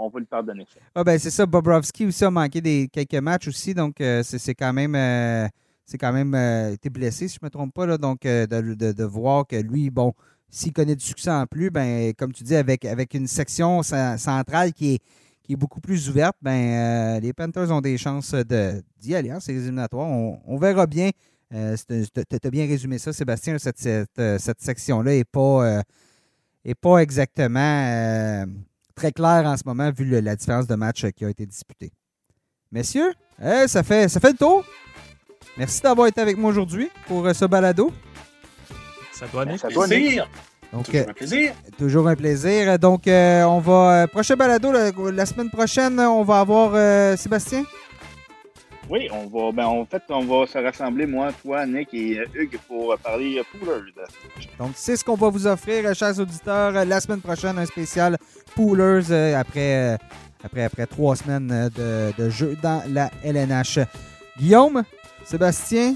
[0.00, 0.80] on, va lui pardonner ça.
[0.94, 1.44] Ah, ben, c'est ça.
[1.44, 3.74] Bobrovski aussi a manqué des, quelques matchs aussi.
[3.74, 5.48] Donc, c'est quand même.
[5.84, 6.34] c'est quand même
[6.72, 7.86] été blessé, si je ne me trompe pas.
[7.86, 10.14] Là, donc, de, de, voir que lui, bon,
[10.50, 14.72] s'il connaît du succès en plus, ben, comme tu dis, avec, avec une section centrale
[14.72, 15.02] qui est,
[15.48, 19.30] qui est beaucoup plus ouverte, ben, euh, les Panthers ont des chances d'y aller.
[19.30, 20.06] Hein, c'est éliminatoire.
[20.06, 21.08] On, on, verra bien.
[21.54, 23.56] Euh, tu as bien résumé ça, Sébastien.
[23.58, 25.82] Cette, cette, cette section-là n'est pas, euh,
[26.66, 28.44] est pas exactement
[28.94, 31.92] très claire en ce moment, vu la différence de match qui a été disputée.
[32.70, 34.66] Messieurs, ça, fait, ça fait le tour.
[35.56, 37.90] Merci d'avoir été avec moi aujourd'hui pour ce balado.
[39.14, 40.28] Ça doit être un plaisir.
[40.72, 41.52] Donc, toujours un plaisir.
[41.78, 42.78] Toujours un plaisir.
[42.78, 44.02] Donc, euh, on va.
[44.02, 47.64] Euh, prochain balado, la, semaine prochaine, on va avoir euh, Sébastien?
[48.90, 49.52] Oui, on va.
[49.52, 53.92] Ben, en fait, on va se rassembler, moi, toi, Nick et Hugues, pour parler Poolers.
[54.58, 58.18] Donc, c'est ce qu'on va vous offrir, chers auditeurs, la semaine prochaine, un spécial
[58.54, 59.96] Poolers après,
[60.44, 63.80] après, après trois semaines de, de jeu dans la LNH.
[64.38, 64.82] Guillaume,
[65.24, 65.94] Sébastien,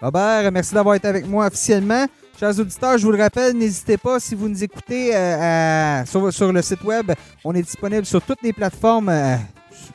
[0.00, 2.06] Robert, merci d'avoir été avec moi officiellement.
[2.40, 6.62] Chers auditeurs, je vous le rappelle, n'hésitez pas, si vous nous écoutez euh, sur, le
[6.62, 7.12] site web,
[7.44, 9.36] on est disponible sur toutes les plateformes, euh,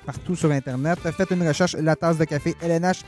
[0.05, 0.99] partout sur Internet.
[1.17, 3.01] Faites une recherche, la tasse de café LNH,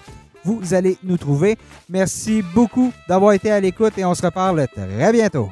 [0.43, 1.55] vous allez nous trouver.
[1.88, 5.49] Merci beaucoup d'avoir été à l'écoute et on se reparle très bientôt.